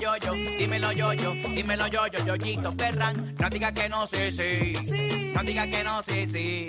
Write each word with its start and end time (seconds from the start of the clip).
Yo, 0.00 0.16
yo, 0.18 0.32
dímelo 0.32 0.92
yo, 0.92 1.12
yo, 1.12 1.32
dímelo 1.56 1.88
yo, 1.88 2.06
yo, 2.06 2.24
yoyito 2.24 2.72
Ferran. 2.78 3.34
No 3.36 3.50
diga 3.50 3.72
que 3.72 3.88
no, 3.88 4.06
sí, 4.06 4.30
sí. 4.30 5.32
No 5.34 5.42
diga 5.42 5.66
que 5.66 5.82
no, 5.82 6.02
sí, 6.04 6.24
sí. 6.24 6.68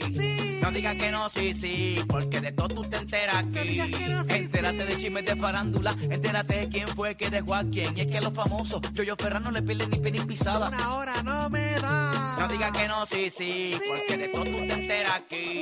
No 0.63 0.71
diga 0.71 0.95
que 0.95 1.11
no, 1.11 1.29
sí, 1.29 1.53
sí. 1.53 2.03
Porque 2.07 2.41
de 2.41 2.52
todo 2.53 2.69
tú 2.69 2.81
te 2.85 2.97
enteras 2.97 3.35
aquí. 3.35 3.80
Entérate 3.80 4.83
de 4.83 4.97
chismes 4.97 5.25
de 5.27 5.35
farándula. 5.35 5.95
Entérate 6.09 6.55
de 6.55 6.69
quién 6.69 6.88
fue 6.88 7.16
que 7.16 7.30
dejó 7.30 7.53
a 7.53 7.63
quién. 7.66 7.95
Y 7.95 8.02
es 8.02 8.07
que 8.07 8.19
los 8.19 8.33
famosos, 8.33 8.81
yo, 8.94 9.03
yo 9.03 9.16
Ferran 9.16 9.44
no 9.44 9.52
le 9.52 9.61
pierden 9.61 9.91
ni 9.91 10.00
pie 10.00 10.11
ni 10.11 10.19
pisada. 10.22 10.72
Ahora 10.85 11.22
no 11.22 11.52
me 11.52 11.75
da. 11.75 12.35
No 12.39 12.47
diga 12.47 12.72
que 12.72 12.88
no, 12.88 13.05
sí, 13.05 13.30
sí. 13.30 13.77
Porque 13.77 14.17
de 14.17 14.30
todo 14.30 14.44
tú 14.44 14.57
te 14.57 14.73
enteras 14.73 15.13
aquí. 15.13 15.61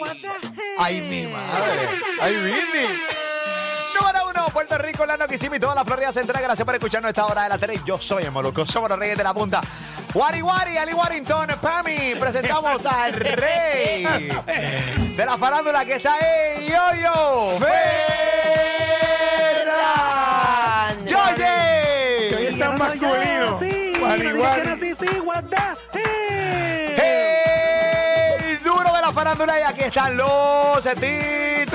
Ay, 0.80 1.02
mi 1.02 1.34
madre. 1.34 1.90
Ay, 2.22 2.34
Virni. 2.34 3.27
Puerto 4.50 4.78
Rico, 4.78 5.04
Orlando, 5.04 5.28
Kissimmee 5.28 5.58
y 5.58 5.60
toda 5.60 5.76
la 5.76 5.86
Florida 5.86 6.12
Central. 6.12 6.42
Gracias 6.42 6.66
por 6.66 6.74
escucharnos 6.76 7.08
a 7.08 7.10
esta 7.10 7.26
hora 7.26 7.44
de 7.44 7.50
la 7.50 7.58
3. 7.58 7.84
Yo 7.86 7.98
soy 7.98 8.24
el 8.24 8.32
Moluco, 8.32 8.66
somos 8.66 8.90
los 8.90 9.00
reyes 9.00 9.18
de 9.18 9.24
la 9.24 9.34
punta. 9.34 9.62
Wari 10.14 10.42
Wari, 10.42 10.78
Ali 10.78 10.94
Warrington, 10.94 11.48
Pami. 11.62 12.16
Presentamos 12.20 12.86
al 12.86 13.14
rey 13.14 14.04
de 15.16 15.26
la 15.26 15.38
farándula 15.38 15.86
que 15.86 15.96
está 15.96 16.16
en 16.20 16.66
Yo-Yo. 16.68 17.58
Ferran. 17.60 17.76
¡Yoye! 21.06 22.36
Hoy 22.36 22.46
está 22.48 22.72
masculino. 22.72 23.60
Wari, 24.02 24.34
wari. 24.34 24.78
Farándula 29.38 29.60
y 29.60 29.64
aquí 29.64 29.84
están 29.84 30.18
los 30.18 30.82
titulares. 30.96 31.68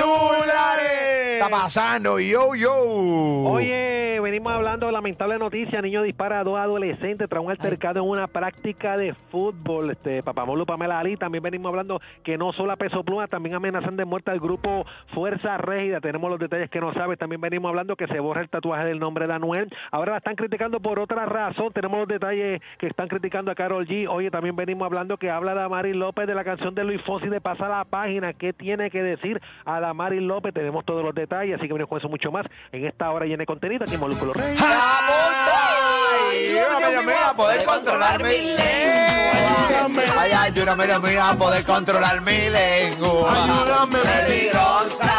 ¿Qué 1.32 1.38
está 1.38 1.48
pasando? 1.48 2.18
Yo, 2.20 2.54
yo. 2.54 2.74
Oye, 2.74 4.20
venimos 4.20 4.52
hablando 4.52 4.86
de 4.86 4.92
lamentable 4.92 5.38
noticia. 5.38 5.82
Niño 5.82 6.02
dispara 6.02 6.40
a 6.40 6.44
dos 6.44 6.58
adolescentes 6.58 7.28
tras 7.28 7.42
un 7.42 7.50
altercado 7.50 8.00
en 8.00 8.08
una 8.08 8.26
práctica 8.26 8.96
de 8.96 9.14
fútbol. 9.30 9.90
Este, 9.90 10.22
Papamolo 10.22 10.66
Pamela 10.66 10.98
Ali. 10.98 11.16
También 11.16 11.42
venimos 11.42 11.68
hablando 11.70 12.00
que 12.22 12.38
no 12.38 12.52
solo 12.52 12.72
a 12.72 12.76
peso 12.76 13.02
pluma, 13.02 13.26
también 13.28 13.54
amenazan 13.54 13.96
de 13.96 14.04
muerte 14.04 14.30
al 14.30 14.40
grupo 14.40 14.84
Fuerza 15.14 15.56
Régida. 15.58 16.00
Tenemos 16.00 16.30
los 16.30 16.38
detalles 16.38 16.70
que 16.70 16.80
no 16.80 16.92
sabes. 16.94 17.18
También 17.18 17.40
venimos 17.40 17.68
hablando 17.68 17.96
que 17.96 18.06
se 18.06 18.20
borra 18.20 18.42
el 18.42 18.48
tatuaje 18.48 18.84
del 18.84 18.98
nombre 18.98 19.26
de 19.26 19.34
Anuel. 19.34 19.72
Ahora 19.90 20.12
la 20.12 20.18
están 20.18 20.36
criticando 20.36 20.80
por 20.80 20.98
otra 20.98 21.26
razón. 21.26 21.72
Tenemos 21.72 21.98
los 22.00 22.08
detalles 22.08 22.60
que 22.78 22.86
están 22.86 23.08
criticando 23.08 23.50
a 23.50 23.54
Carol 23.54 23.86
G. 23.86 24.08
Oye, 24.08 24.30
también 24.30 24.56
venimos 24.56 24.86
hablando 24.86 25.16
que 25.16 25.30
habla 25.30 25.54
de 25.54 25.62
Amari 25.62 25.92
López 25.92 26.26
de 26.26 26.34
la 26.34 26.44
canción 26.44 26.74
de 26.74 26.84
Luis 26.84 27.02
Fonsi 27.02 27.28
de 27.28 27.40
Pasa 27.52 27.68
la 27.68 27.84
Página. 27.84 28.32
¿Qué 28.32 28.54
tiene 28.54 28.88
que 28.90 29.02
decir 29.02 29.38
a 29.66 29.78
la 29.78 29.92
Mari 29.92 30.20
López? 30.20 30.54
Tenemos 30.54 30.86
todos 30.86 31.04
los 31.04 31.14
detalles, 31.14 31.56
así 31.56 31.66
que 31.66 31.74
venimos 31.74 31.90
con 31.90 31.98
eso 31.98 32.08
mucho 32.08 32.32
más 32.32 32.46
en 32.72 32.86
esta 32.86 33.10
hora 33.10 33.26
llena 33.26 33.42
de 33.42 33.46
contenido 33.46 33.84
aquí 33.84 33.92
en 33.92 34.00
Molúsculo 34.00 34.32
Rey. 34.32 34.56
Ay, 34.58 36.48
Dios 36.48 37.04
mío, 37.04 37.14
a 37.28 37.34
poder 37.34 37.62
controlar 37.66 38.22
mi 38.22 38.30
lengua. 38.56 40.02
Ay, 40.18 40.32
ayúdame, 40.32 40.86
Dios 40.86 41.02
mío, 41.02 41.22
a 41.22 41.34
poder 41.34 41.62
controlar 41.64 42.22
mi 42.22 42.48
lengua. 42.48 43.44
Ayúdame, 43.44 43.98
peligrosa. 43.98 45.12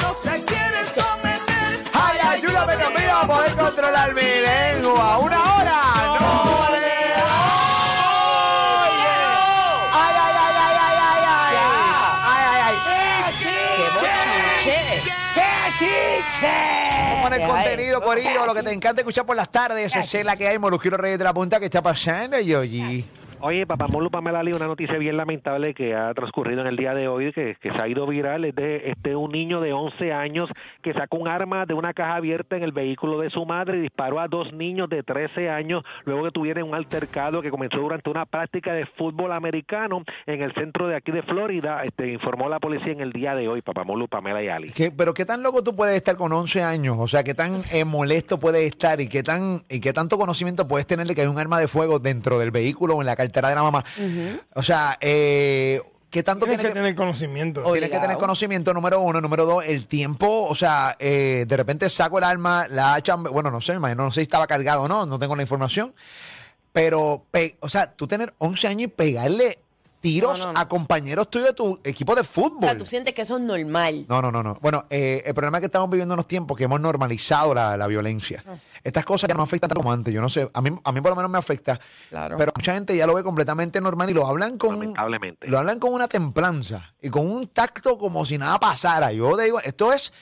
No 0.00 0.14
se 0.14 0.44
quiere 0.44 0.86
someter. 0.86 1.82
Ay, 1.92 2.18
ayúdame, 2.30 2.76
Dios 2.76 2.94
mío, 2.94 3.16
a 3.24 3.26
poder 3.26 3.52
controlar 3.56 4.14
mi 4.14 4.22
lengua. 4.22 5.18
Una 5.18 5.56
hora. 5.56 5.80
No 6.20 6.49
chiche! 15.80 16.46
Vamos 17.14 17.32
en 17.32 17.42
el 17.42 17.48
contenido, 17.48 18.02
Corillo, 18.02 18.46
lo 18.46 18.54
que 18.54 18.62
te 18.62 18.72
encanta 18.72 19.00
escuchar 19.00 19.24
por 19.24 19.36
las 19.36 19.50
tardes. 19.50 19.94
Esa 19.94 20.18
es 20.18 20.24
la 20.24 20.36
que 20.36 20.46
hay, 20.48 20.58
Molusquero 20.58 20.96
Reyes 20.96 21.18
de 21.18 21.24
la 21.24 21.32
Punta. 21.32 21.58
¿Qué 21.58 21.66
está 21.66 21.82
pasando, 21.82 22.38
Yoyi? 22.38 23.04
Oye, 23.42 23.66
papá 23.66 23.86
Molu 23.88 24.10
Pamela 24.10 24.40
Ali, 24.40 24.52
una 24.52 24.66
noticia 24.66 24.98
bien 24.98 25.16
lamentable 25.16 25.72
que 25.72 25.94
ha 25.94 26.12
transcurrido 26.12 26.60
en 26.60 26.66
el 26.66 26.76
día 26.76 26.92
de 26.92 27.08
hoy, 27.08 27.32
que, 27.32 27.56
que 27.58 27.70
se 27.72 27.82
ha 27.82 27.88
ido 27.88 28.06
viral, 28.06 28.44
es 28.44 28.54
de 28.54 28.90
este 28.90 29.16
un 29.16 29.32
niño 29.32 29.62
de 29.62 29.72
11 29.72 30.12
años 30.12 30.50
que 30.82 30.92
sacó 30.92 31.16
un 31.16 31.26
arma 31.26 31.64
de 31.64 31.72
una 31.72 31.94
caja 31.94 32.16
abierta 32.16 32.56
en 32.58 32.64
el 32.64 32.72
vehículo 32.72 33.18
de 33.18 33.30
su 33.30 33.46
madre 33.46 33.78
y 33.78 33.80
disparó 33.80 34.20
a 34.20 34.28
dos 34.28 34.52
niños 34.52 34.90
de 34.90 35.02
13 35.02 35.48
años 35.48 35.82
luego 36.04 36.24
que 36.24 36.32
tuvieron 36.32 36.68
un 36.68 36.74
altercado 36.74 37.40
que 37.40 37.50
comenzó 37.50 37.78
durante 37.78 38.10
una 38.10 38.26
práctica 38.26 38.74
de 38.74 38.84
fútbol 38.84 39.32
americano 39.32 40.02
en 40.26 40.42
el 40.42 40.52
centro 40.52 40.86
de 40.86 40.96
aquí 40.96 41.10
de 41.10 41.22
Florida, 41.22 41.82
este 41.84 42.12
informó 42.12 42.46
la 42.50 42.58
policía 42.60 42.92
en 42.92 43.00
el 43.00 43.10
día 43.12 43.34
de 43.34 43.48
hoy, 43.48 43.62
papá. 43.62 43.84
Molu 43.84 44.06
Pamela 44.06 44.42
y 44.42 44.48
Ali. 44.48 44.68
¿Qué- 44.70 44.90
pero 44.92 45.14
qué 45.14 45.24
tan 45.24 45.42
loco 45.42 45.64
tú 45.64 45.74
puedes 45.74 45.96
estar 45.96 46.16
con 46.16 46.30
11 46.34 46.62
años, 46.62 46.98
o 47.00 47.08
sea, 47.08 47.24
qué 47.24 47.32
tan 47.32 47.62
eh, 47.72 47.86
molesto 47.86 48.38
puedes 48.38 48.64
estar 48.64 49.00
y 49.00 49.08
qué 49.08 49.22
tan 49.22 49.62
y 49.70 49.80
qué 49.80 49.94
tanto 49.94 50.18
conocimiento 50.18 50.68
puedes 50.68 50.86
tener 50.86 51.06
de 51.06 51.14
que 51.14 51.22
hay 51.22 51.26
un 51.26 51.38
arma 51.38 51.58
de 51.58 51.68
fuego 51.68 51.98
dentro 52.00 52.38
del 52.38 52.50
vehículo 52.50 52.96
o 52.96 53.00
en 53.00 53.06
la 53.06 53.16
cartera 53.30 53.48
de 53.50 53.54
la 53.54 53.62
mamá. 53.62 53.84
O 54.54 54.62
sea, 54.62 54.96
eh, 55.00 55.80
qué 56.10 56.22
tanto 56.22 56.46
Tienes 56.46 56.58
tienes 56.58 56.74
que 56.74 56.80
tener 56.80 56.94
conocimiento. 56.94 57.62
Tienes 57.72 57.90
que 57.90 57.98
tener 57.98 58.16
conocimiento, 58.18 58.74
número 58.74 59.00
uno. 59.00 59.20
Número 59.20 59.46
dos, 59.46 59.64
el 59.64 59.86
tiempo. 59.86 60.46
O 60.48 60.54
sea, 60.54 60.96
eh, 60.98 61.44
de 61.46 61.56
repente 61.56 61.88
saco 61.88 62.18
el 62.18 62.24
arma, 62.24 62.66
la 62.68 62.94
hacha, 62.94 63.14
bueno, 63.16 63.50
no 63.50 63.60
sé, 63.60 63.74
imagino, 63.74 64.04
no 64.04 64.10
sé 64.10 64.16
si 64.16 64.22
estaba 64.22 64.46
cargado 64.46 64.82
o 64.82 64.88
no, 64.88 65.06
no 65.06 65.18
tengo 65.18 65.36
la 65.36 65.42
información. 65.42 65.94
Pero, 66.72 67.24
pe- 67.30 67.56
o 67.60 67.68
sea, 67.68 67.92
tú 67.92 68.06
tener 68.06 68.32
11 68.38 68.68
años 68.68 68.82
y 68.84 68.86
pegarle 68.88 69.58
tiros 70.00 70.38
No, 70.38 70.46
no, 70.46 70.52
no. 70.54 70.60
a 70.60 70.68
compañeros 70.68 71.28
tuyos 71.28 71.48
de 71.48 71.52
tu 71.54 71.78
equipo 71.84 72.14
de 72.14 72.22
O 72.22 72.24
fútbol. 72.24 72.60
sea, 72.62 72.78
tú 72.78 72.86
sientes 72.86 73.12
que 73.12 73.22
eso 73.22 73.36
es 73.36 73.42
normal. 73.42 74.06
No, 74.08 74.22
no, 74.22 74.30
no, 74.32 74.42
no. 74.42 74.56
Bueno, 74.62 74.86
eh, 74.88 75.22
el 75.26 75.34
problema 75.34 75.58
es 75.58 75.60
que 75.62 75.66
estamos 75.66 75.90
viviendo 75.90 76.14
unos 76.14 76.26
tiempos 76.26 76.56
que 76.56 76.64
hemos 76.64 76.80
normalizado 76.80 77.52
la, 77.54 77.76
la 77.76 77.86
violencia. 77.86 78.42
Ah. 78.48 78.54
Estas 78.82 79.04
cosas 79.04 79.28
ya 79.28 79.34
no 79.34 79.42
afectan 79.42 79.68
tanto 79.68 79.80
como 79.80 79.92
antes. 79.92 80.12
Yo 80.12 80.20
no 80.20 80.28
sé, 80.28 80.50
a 80.52 80.62
mí, 80.62 80.70
a 80.82 80.92
mí 80.92 81.00
por 81.00 81.10
lo 81.10 81.16
menos 81.16 81.30
me 81.30 81.38
afecta. 81.38 81.78
Claro. 82.08 82.36
Pero 82.36 82.52
mucha 82.56 82.74
gente 82.74 82.96
ya 82.96 83.06
lo 83.06 83.14
ve 83.14 83.22
completamente 83.22 83.80
normal 83.80 84.10
y 84.10 84.14
lo 84.14 84.26
hablan 84.26 84.58
con 84.58 84.70
Lamentablemente. 84.70 85.48
lo 85.48 85.58
hablan 85.58 85.78
con 85.78 85.92
una 85.92 86.08
templanza 86.08 86.94
y 87.00 87.10
con 87.10 87.30
un 87.30 87.48
tacto 87.48 87.98
como 87.98 88.24
si 88.24 88.38
nada 88.38 88.58
pasara. 88.58 89.12
Yo 89.12 89.36
digo, 89.36 89.60
esto 89.60 89.92
es 89.92 90.12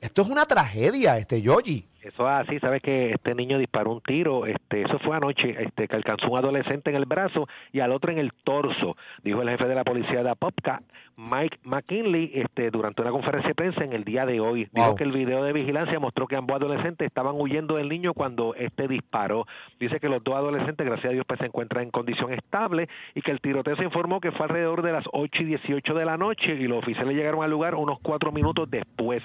esto 0.00 0.20
es 0.20 0.28
una 0.28 0.44
tragedia, 0.44 1.16
este 1.16 1.40
Yogi. 1.40 1.88
Eso 2.04 2.28
es 2.28 2.34
así, 2.46 2.58
sabes 2.58 2.82
que 2.82 3.12
este 3.12 3.34
niño 3.34 3.56
disparó 3.58 3.90
un 3.92 4.02
tiro, 4.02 4.44
este, 4.44 4.82
eso 4.82 4.98
fue 4.98 5.16
anoche, 5.16 5.56
este, 5.58 5.88
que 5.88 5.96
alcanzó 5.96 6.30
un 6.30 6.38
adolescente 6.38 6.90
en 6.90 6.96
el 6.96 7.06
brazo 7.06 7.48
y 7.72 7.80
al 7.80 7.92
otro 7.92 8.12
en 8.12 8.18
el 8.18 8.32
torso, 8.44 8.94
dijo 9.22 9.40
el 9.40 9.48
jefe 9.48 9.66
de 9.66 9.74
la 9.74 9.84
policía 9.84 10.22
de 10.22 10.28
Apopka, 10.28 10.82
Mike 11.16 11.60
McKinley, 11.62 12.30
este, 12.34 12.70
durante 12.70 13.00
una 13.00 13.10
conferencia 13.10 13.48
de 13.48 13.54
prensa 13.54 13.84
en 13.84 13.92
el 13.94 14.04
día 14.04 14.26
de 14.26 14.40
hoy. 14.40 14.68
Dijo 14.72 14.88
Wow. 14.88 14.96
que 14.96 15.04
el 15.04 15.12
video 15.12 15.44
de 15.44 15.52
vigilancia 15.52 15.98
mostró 15.98 16.26
que 16.26 16.36
ambos 16.36 16.56
adolescentes 16.56 17.06
estaban 17.06 17.36
huyendo 17.38 17.76
del 17.76 17.88
niño 17.88 18.12
cuando 18.12 18.54
este 18.54 18.86
disparó. 18.88 19.46
Dice 19.80 19.98
que 20.00 20.08
los 20.08 20.22
dos 20.22 20.34
adolescentes, 20.34 20.84
gracias 20.84 21.06
a 21.10 21.12
Dios, 21.14 21.24
pues 21.26 21.38
se 21.40 21.46
encuentran 21.46 21.84
en 21.84 21.90
condición 21.90 22.32
estable 22.34 22.88
y 23.14 23.22
que 23.22 23.30
el 23.30 23.40
tiroteo 23.40 23.76
se 23.76 23.84
informó 23.84 24.20
que 24.20 24.32
fue 24.32 24.44
alrededor 24.46 24.82
de 24.82 24.92
las 24.92 25.04
8 25.12 25.42
y 25.42 25.46
18 25.46 25.94
de 25.94 26.04
la 26.04 26.16
noche 26.16 26.54
y 26.54 26.66
los 26.66 26.78
oficiales 26.78 27.16
llegaron 27.16 27.42
al 27.44 27.50
lugar 27.50 27.76
unos 27.76 27.98
cuatro 28.02 28.30
minutos 28.32 28.68
después. 28.70 29.22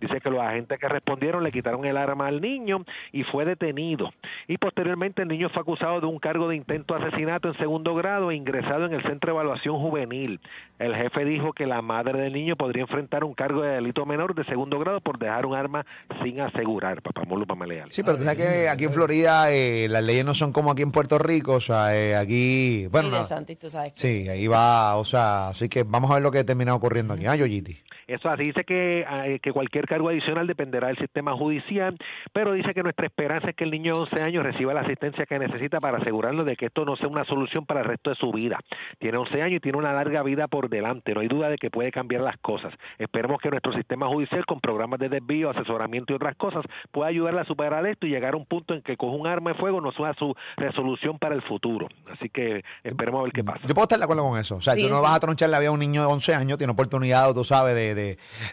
Dice 0.00 0.20
que 0.20 0.30
los 0.30 0.40
agentes 0.40 0.78
que 0.80 0.88
respondieron 0.88 1.44
le 1.44 1.52
quitaron 1.52 1.84
el 1.84 1.96
arma 1.96 2.21
arma 2.22 2.28
al 2.28 2.40
niño 2.40 2.84
y 3.12 3.24
fue 3.24 3.44
detenido. 3.44 4.10
Y 4.48 4.58
posteriormente 4.58 5.22
el 5.22 5.28
niño 5.28 5.48
fue 5.50 5.62
acusado 5.62 6.00
de 6.00 6.06
un 6.06 6.18
cargo 6.18 6.48
de 6.48 6.56
intento 6.56 6.94
de 6.94 7.04
asesinato 7.06 7.48
en 7.48 7.58
segundo 7.58 7.94
grado 7.94 8.30
e 8.30 8.36
ingresado 8.36 8.86
en 8.86 8.94
el 8.94 9.02
Centro 9.02 9.28
de 9.32 9.40
Evaluación 9.40 9.76
Juvenil. 9.78 10.40
El 10.78 10.94
jefe 10.96 11.24
dijo 11.24 11.52
que 11.52 11.66
la 11.66 11.80
madre 11.82 12.18
del 12.20 12.32
niño 12.32 12.56
podría 12.56 12.82
enfrentar 12.82 13.24
un 13.24 13.34
cargo 13.34 13.62
de 13.62 13.74
delito 13.74 14.04
menor 14.06 14.34
de 14.34 14.44
segundo 14.44 14.78
grado 14.78 15.00
por 15.00 15.18
dejar 15.18 15.46
un 15.46 15.54
arma 15.54 15.84
sin 16.22 16.40
asegurar. 16.40 17.02
Papá 17.02 17.22
Molo 17.24 17.46
Pameleal. 17.46 17.90
Sí, 17.92 18.02
pero 18.02 18.18
tú 18.18 18.24
sabes 18.24 18.38
que 18.38 18.68
aquí 18.68 18.84
en 18.84 18.92
Florida 18.92 19.50
eh, 19.52 19.86
las 19.88 20.02
leyes 20.02 20.24
no 20.24 20.34
son 20.34 20.52
como 20.52 20.70
aquí 20.70 20.82
en 20.82 20.90
Puerto 20.92 21.18
Rico, 21.18 21.54
o 21.54 21.60
sea, 21.60 21.96
eh, 21.96 22.16
aquí, 22.16 22.86
bueno, 22.90 23.08
Y 23.08 23.10
de 23.12 23.18
no- 23.18 23.24
Santis, 23.24 23.58
tú 23.58 23.70
sabes. 23.70 23.92
que- 23.92 24.00
sí, 24.00 24.28
ahí 24.28 24.46
va, 24.46 24.96
o 24.96 25.04
sea, 25.04 25.48
así 25.48 25.68
que 25.68 25.82
vamos 25.84 26.10
a 26.10 26.14
ver 26.14 26.22
lo 26.22 26.30
que 26.30 26.44
termina 26.44 26.74
ocurriendo 26.74 27.14
aquí. 27.14 27.26
Ah, 27.26 27.36
Yoyiti. 27.36 27.78
Eso 28.12 28.28
así 28.28 28.44
dice 28.44 28.64
que, 28.64 29.04
eh, 29.08 29.38
que 29.40 29.52
cualquier 29.52 29.86
cargo 29.86 30.08
adicional 30.08 30.46
dependerá 30.46 30.88
del 30.88 30.98
sistema 30.98 31.32
judicial, 31.32 31.96
pero 32.32 32.52
dice 32.52 32.74
que 32.74 32.82
nuestra 32.82 33.06
esperanza 33.06 33.50
es 33.50 33.56
que 33.56 33.64
el 33.64 33.70
niño 33.70 33.92
de 33.94 34.00
11 34.00 34.22
años 34.22 34.44
reciba 34.44 34.74
la 34.74 34.80
asistencia 34.82 35.26
que 35.26 35.38
necesita 35.38 35.78
para 35.78 35.98
asegurarnos 35.98 36.46
de 36.46 36.56
que 36.56 36.66
esto 36.66 36.84
no 36.84 36.96
sea 36.96 37.08
una 37.08 37.24
solución 37.24 37.66
para 37.66 37.80
el 37.80 37.86
resto 37.86 38.10
de 38.10 38.16
su 38.16 38.30
vida. 38.32 38.58
Tiene 38.98 39.18
11 39.18 39.42
años 39.42 39.56
y 39.56 39.60
tiene 39.60 39.78
una 39.78 39.92
larga 39.92 40.22
vida 40.22 40.48
por 40.48 40.68
delante, 40.68 41.14
no 41.14 41.20
hay 41.20 41.28
duda 41.28 41.48
de 41.48 41.56
que 41.58 41.70
puede 41.70 41.90
cambiar 41.90 42.22
las 42.22 42.36
cosas. 42.38 42.72
Esperemos 42.98 43.40
que 43.40 43.50
nuestro 43.50 43.72
sistema 43.72 44.06
judicial, 44.08 44.44
con 44.46 44.60
programas 44.60 44.98
de 45.00 45.08
desvío, 45.08 45.50
asesoramiento 45.50 46.12
y 46.12 46.16
otras 46.16 46.36
cosas, 46.36 46.64
pueda 46.90 47.08
ayudarle 47.08 47.40
a 47.40 47.44
superar 47.44 47.86
esto 47.86 48.06
y 48.06 48.10
llegar 48.10 48.34
a 48.34 48.36
un 48.36 48.46
punto 48.46 48.74
en 48.74 48.82
que 48.82 48.96
coja 48.96 49.16
un 49.16 49.26
arma 49.26 49.50
de 49.52 49.56
fuego 49.58 49.80
no 49.80 49.92
sea 49.92 50.14
su 50.14 50.34
resolución 50.56 51.18
para 51.18 51.34
el 51.34 51.42
futuro. 51.42 51.88
Así 52.10 52.28
que 52.28 52.62
esperemos 52.84 53.20
a 53.20 53.24
ver 53.24 53.32
qué 53.32 53.44
pasa. 53.44 53.60
Yo 53.66 53.74
puedo 53.74 53.84
estar 53.84 53.98
de 53.98 54.04
acuerdo 54.04 54.28
con 54.28 54.38
eso. 54.38 54.56
O 54.56 54.60
sea, 54.60 54.74
Sí, 54.74 54.82
tú 54.82 54.88
no 54.90 54.96
sí. 54.96 55.02
vas 55.02 55.16
a 55.16 55.20
tronchar 55.20 55.48
la 55.50 55.58
vida 55.58 55.68
a 55.68 55.72
un 55.72 55.80
niño 55.80 56.02
de 56.02 56.06
11 56.08 56.34
años, 56.34 56.58
tiene 56.58 56.72
oportunidad, 56.72 57.32
tú 57.34 57.44
sabes, 57.44 57.74
de, 57.74 57.94
de, 57.94 58.01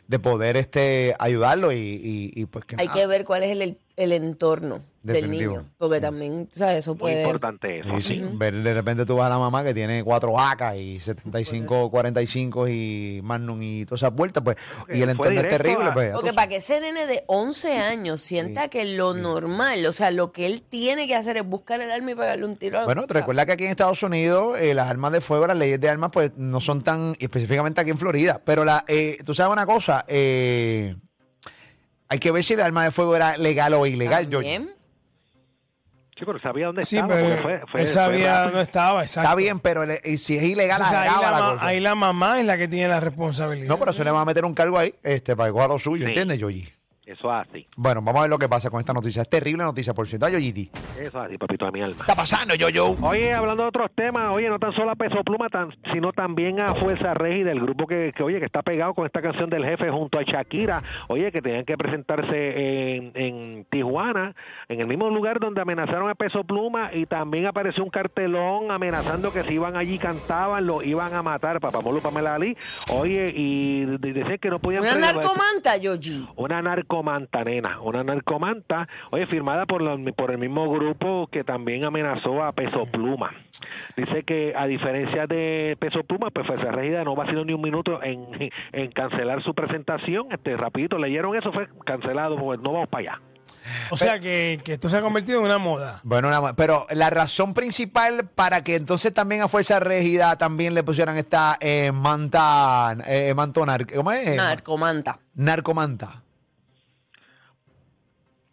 de 0.07 0.19
poder 0.19 0.57
este 0.57 1.13
ayudarlo 1.19 1.71
y, 1.71 1.77
y, 1.77 2.31
y 2.35 2.45
pues 2.45 2.65
que 2.65 2.75
Hay 2.79 2.87
nada. 2.87 2.99
que 2.99 3.07
ver 3.07 3.25
cuál 3.25 3.43
es 3.43 3.51
el, 3.51 3.77
el 3.99 4.11
entorno 4.13 4.79
del 5.03 5.29
niño. 5.31 5.65
Porque 5.77 5.99
también, 6.01 6.47
o 6.51 6.53
sea, 6.53 6.75
eso 6.77 6.91
Muy 6.91 6.99
puede. 6.99 7.21
importante 7.23 7.79
eso. 7.79 7.89
Sí, 8.01 8.15
sí. 8.15 8.21
Ver, 8.33 8.53
de 8.63 8.73
repente 8.73 9.05
tú 9.05 9.15
vas 9.15 9.27
a 9.27 9.29
la 9.29 9.37
mamá 9.39 9.63
que 9.63 9.73
tiene 9.73 10.03
cuatro 10.03 10.33
vacas 10.33 10.75
y 10.75 10.99
75, 10.99 11.89
45 11.89 12.67
y 12.67 13.19
Magnum 13.23 13.61
y 13.61 13.85
todas 13.85 14.01
esas 14.01 14.13
vueltas, 14.13 14.43
pues, 14.43 14.57
y 14.93 15.01
el 15.01 15.09
entorno 15.09 15.39
es 15.41 15.47
terrible, 15.49 15.85
a- 15.85 15.93
pues. 15.93 16.11
Porque 16.13 16.33
para 16.33 16.47
que 16.47 16.57
ese 16.57 16.79
nene 16.81 17.07
de 17.07 17.23
11 17.27 17.77
años 17.77 18.21
sienta 18.21 18.67
que 18.67 18.85
lo 18.85 19.13
normal, 19.13 19.85
o 19.85 19.93
sea, 19.93 20.11
lo 20.11 20.31
que 20.31 20.45
él 20.45 20.61
tiene 20.67 21.07
que 21.07 21.15
hacer 21.15 21.37
es 21.37 21.45
buscar 21.45 21.79
el 21.81 21.91
arma 21.91 22.11
y 22.11 22.15
pegarle 22.15 22.45
un 22.45 22.55
tiro. 22.57 22.79
a- 22.79 22.85
Bueno, 22.85 23.05
te 23.07 23.13
recuerda 23.13 23.45
que 23.45 23.53
aquí 23.53 23.63
en 23.65 23.71
Estados 23.71 24.03
Unidos 24.03 24.59
eh, 24.59 24.73
las 24.73 24.87
armas 24.89 25.11
de 25.13 25.21
fuego, 25.21 25.47
las 25.47 25.57
leyes 25.57 25.79
de 25.79 25.89
armas, 25.89 26.09
pues 26.13 26.31
no 26.37 26.59
son 26.59 26.83
tan 26.83 27.15
específicamente 27.19 27.81
aquí 27.81 27.89
en 27.91 27.97
Florida. 27.97 28.41
Pero 28.45 28.63
la, 28.65 28.83
eh, 28.87 29.17
tú 29.25 29.33
sabes 29.33 29.51
una 29.53 29.65
cosa, 29.65 30.05
eh, 30.07 30.95
hay 32.09 32.19
que 32.19 32.31
ver 32.31 32.43
si 32.43 32.53
el 32.55 32.61
arma 32.61 32.83
de 32.83 32.91
fuego 32.91 33.15
era 33.15 33.37
legal 33.37 33.73
o 33.75 33.85
ilegal, 33.85 34.27
George. 34.29 34.67
Sí, 36.17 36.25
pero 36.25 36.37
sabía 36.41 36.65
dónde 36.65 36.83
Sí, 36.83 36.97
estaba. 36.97 37.13
pero 37.15 37.27
fue- 37.41 37.41
fue- 37.43 37.53
él 37.53 37.61
fue 37.71 37.87
sabía 37.87 38.27
rápido. 38.33 38.45
dónde 38.47 38.61
estaba, 38.63 39.01
exacto. 39.03 39.21
Está 39.29 39.35
bien, 39.35 39.59
pero 39.61 39.85
le- 39.85 40.01
y 40.03 40.17
si 40.17 40.35
es 40.35 40.43
ilegal, 40.43 40.81
Entonces, 40.81 40.97
ahí, 40.97 41.21
la 41.21 41.31
la 41.31 41.57
ahí 41.61 41.79
la 41.79 41.95
mamá 41.95 42.39
es 42.41 42.45
la 42.45 42.57
que 42.57 42.67
tiene 42.67 42.89
la 42.89 42.99
responsabilidad. 42.99 43.69
No, 43.69 43.79
pero 43.79 43.93
se 43.93 44.03
le 44.03 44.11
va 44.11 44.19
a 44.21 44.25
meter 44.25 44.43
un 44.43 44.53
cargo 44.53 44.77
ahí, 44.77 44.93
este, 45.03 45.37
para 45.37 45.47
que 45.47 45.53
coja 45.53 45.67
lo 45.69 45.79
suyo, 45.79 46.05
Sí. 46.05 46.09
¿entiendes, 46.09 46.39
Yoyi? 46.39 46.67
Eso 47.11 47.27
es 47.41 47.47
así. 47.49 47.67
Bueno, 47.75 48.01
vamos 48.01 48.19
a 48.19 48.21
ver 48.23 48.29
lo 48.29 48.37
que 48.37 48.47
pasa 48.47 48.69
con 48.69 48.79
esta 48.79 48.93
noticia. 48.93 49.21
Es 49.23 49.29
terrible 49.29 49.63
noticia, 49.63 49.93
por 49.93 50.07
cierto. 50.07 50.25
Ay, 50.27 50.33
Yoyiti. 50.33 50.69
Eso 50.99 51.01
es 51.01 51.15
así, 51.15 51.37
papito 51.37 51.65
de 51.65 51.71
mi 51.71 51.81
alma. 51.81 51.95
está 51.99 52.15
pasando, 52.15 52.53
yo, 52.55 52.69
yo? 52.69 52.95
Oye, 53.01 53.33
hablando 53.33 53.63
de 53.63 53.69
otros 53.69 53.89
temas, 53.95 54.27
oye, 54.35 54.47
no 54.49 54.59
tan 54.59 54.73
solo 54.73 54.91
a 54.91 54.95
Peso 54.95 55.23
Pluma, 55.23 55.49
tan, 55.49 55.69
sino 55.91 56.11
también 56.13 56.61
a 56.61 56.75
Fuerza 56.75 57.13
Régida, 57.15 57.51
el 57.51 57.59
grupo 57.61 57.87
que, 57.87 58.13
que, 58.15 58.21
oye, 58.23 58.39
que 58.39 58.45
está 58.45 58.61
pegado 58.61 58.93
con 58.93 59.05
esta 59.05 59.21
canción 59.21 59.49
del 59.49 59.65
jefe 59.65 59.89
junto 59.89 60.19
a 60.19 60.23
Shakira, 60.23 60.83
oye, 61.07 61.31
que 61.31 61.41
tenían 61.41 61.65
que 61.65 61.75
presentarse 61.77 62.95
en, 62.95 63.11
en 63.15 63.65
Tijuana, 63.71 64.35
en 64.67 64.79
el 64.81 64.87
mismo 64.87 65.09
lugar 65.09 65.39
donde 65.39 65.61
amenazaron 65.61 66.09
a 66.09 66.15
Peso 66.15 66.43
Pluma 66.43 66.91
y 66.93 67.05
también 67.05 67.47
apareció 67.47 67.83
un 67.83 67.89
cartelón 67.89 68.71
amenazando 68.71 69.31
que 69.33 69.43
si 69.43 69.53
iban 69.55 69.75
allí 69.75 69.97
cantaban, 69.97 70.65
lo 70.67 70.81
iban 70.83 71.13
a 71.13 71.23
matar, 71.23 71.59
Papamolo 71.59 72.01
Pamela 72.01 72.35
Ali, 72.35 72.55
oye, 72.91 73.33
y 73.35 73.85
de- 73.85 73.97
de- 73.97 74.13
decían 74.13 74.37
que 74.37 74.49
no 74.49 74.59
podían... 74.59 74.83
Una 74.83 74.95
narcomanta, 74.95 75.77
Yogi. 75.77 76.27
una 76.35 76.61
narcomanta, 76.61 76.98
nena, 77.45 77.79
una 77.81 78.03
narcomanta, 78.03 78.87
oye, 79.11 79.25
firmada 79.27 79.65
por, 79.65 79.81
la- 79.81 79.97
por 80.13 80.31
el 80.31 80.37
mismo 80.37 80.69
grupo 80.71 81.27
que 81.31 81.43
también 81.43 81.85
amenazó 81.85 82.43
a 82.43 82.51
Peso 82.51 82.85
Pluma. 82.91 83.31
Dice 83.97 84.23
que 84.23 84.53
a 84.55 84.65
diferencia 84.65 85.27
de 85.27 85.75
Peso 85.79 86.03
Pluma, 86.03 86.29
pues 86.31 86.47
Fuerza 86.47 86.71
Regida 86.71 87.03
no 87.03 87.15
va 87.15 87.25
a 87.25 87.31
ni 87.31 87.53
un 87.53 87.61
minuto 87.61 88.01
en, 88.03 88.27
en 88.71 88.91
cancelar 88.91 89.43
su 89.43 89.53
presentación. 89.53 90.27
Este, 90.31 90.55
rapidito, 90.57 90.97
leyeron 90.97 91.35
eso, 91.35 91.51
fue 91.51 91.67
cancelado, 91.85 92.37
pues 92.37 92.59
no 92.59 92.71
vamos 92.73 92.89
para 92.89 93.01
allá. 93.13 93.21
O 93.91 93.97
sea 93.97 94.19
que, 94.19 94.59
que 94.63 94.73
esto 94.73 94.89
se 94.89 94.97
ha 94.97 95.01
convertido 95.01 95.39
en 95.39 95.45
una 95.45 95.57
moda. 95.59 95.99
Bueno, 96.03 96.31
pero 96.55 96.87
la 96.91 97.09
razón 97.11 97.53
principal 97.53 98.27
para 98.33 98.63
que 98.63 98.75
entonces 98.75 99.13
también 99.13 99.41
a 99.41 99.47
Fuerza 99.47 99.79
Régida 99.79 100.37
también 100.37 100.73
le 100.73 100.81
pusieran 100.83 101.17
esta 101.17 101.57
eh, 101.61 101.91
manta, 101.91 102.95
eh, 103.05 103.33
manto 103.35 103.63
nar- 103.65 103.85
¿cómo 103.93 104.11
es? 104.11 104.35
Narcomanta. 104.35 105.19
Narcomanta. 105.35 106.23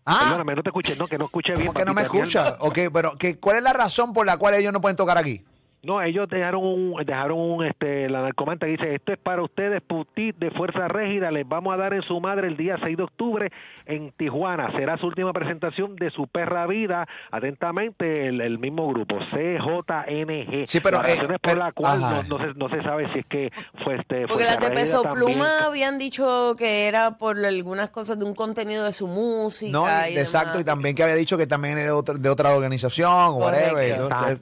Ah, 0.08 0.20
Perdóname, 0.22 0.54
no 0.54 0.62
te 0.62 0.68
escuché, 0.70 0.94
no, 0.96 1.08
que 1.08 1.18
no 1.18 1.24
escuché 1.24 1.52
bien. 1.54 1.66
¿cómo 1.66 1.78
que 1.78 1.84
no 1.84 1.92
me 1.92 2.02
escucha? 2.02 2.56
Ok, 2.60 2.78
pero 2.92 3.16
¿qué, 3.18 3.38
¿cuál 3.38 3.56
es 3.56 3.62
la 3.64 3.72
razón 3.72 4.12
por 4.12 4.24
la 4.24 4.36
cual 4.36 4.54
ellos 4.54 4.72
no 4.72 4.80
pueden 4.80 4.96
tocar 4.96 5.18
aquí? 5.18 5.44
No, 5.86 6.02
ellos 6.02 6.28
dejaron 6.28 6.62
un, 6.64 7.04
dejaron 7.04 7.38
un, 7.38 7.64
este, 7.64 8.08
la 8.10 8.22
narcomanta 8.22 8.66
dice, 8.66 8.94
esto 8.94 9.12
es 9.12 9.18
para 9.18 9.42
ustedes, 9.42 9.80
putit 9.82 10.36
de 10.36 10.50
Fuerza 10.50 10.88
Régida, 10.88 11.30
les 11.30 11.48
vamos 11.48 11.72
a 11.72 11.76
dar 11.76 11.94
en 11.94 12.02
su 12.02 12.20
madre 12.20 12.48
el 12.48 12.56
día 12.56 12.76
6 12.82 12.96
de 12.96 13.02
octubre 13.04 13.52
en 13.86 14.10
Tijuana. 14.12 14.72
Será 14.72 14.96
su 14.98 15.06
última 15.06 15.32
presentación 15.32 15.94
de 15.96 16.10
su 16.10 16.26
perra 16.26 16.66
vida. 16.66 17.06
Atentamente, 17.30 18.26
el, 18.28 18.40
el 18.40 18.58
mismo 18.58 18.88
grupo, 18.88 19.16
CJNG. 19.30 20.66
Sí, 20.66 20.80
pero, 20.80 20.98
Las 21.02 21.08
eh, 21.10 21.16
por 21.26 21.40
pero- 21.40 21.56
la 21.58 21.72
cual 21.72 22.00
no, 22.00 22.22
no 22.24 22.38
se, 22.38 22.54
no 22.54 22.68
se 22.68 22.82
sabe 22.82 23.12
si 23.12 23.20
es 23.20 23.26
que 23.26 23.52
fue 23.84 23.96
este... 23.96 24.26
Porque 24.26 24.44
las 24.44 24.58
de 24.58 24.70
Peso 24.70 25.02
también- 25.02 25.24
Pluma 25.38 25.64
habían 25.66 25.98
dicho 25.98 26.54
que 26.58 26.86
era 26.88 27.16
por 27.18 27.36
algunas 27.44 27.90
cosas 27.90 28.18
de 28.18 28.24
un 28.24 28.34
contenido 28.34 28.84
de 28.84 28.92
su 28.92 29.06
música. 29.06 29.70
No, 29.72 29.86
y 29.86 30.18
exacto, 30.18 30.50
demás. 30.50 30.62
y 30.62 30.64
también 30.64 30.94
que 30.96 31.02
había 31.02 31.14
dicho 31.14 31.36
que 31.38 31.46
también 31.46 31.78
era 31.78 31.86
de 31.86 31.92
otra, 31.92 32.14
de 32.14 32.28
otra 32.28 32.54
organización 32.54 33.12
o 33.12 33.32
whatever. 33.36 33.84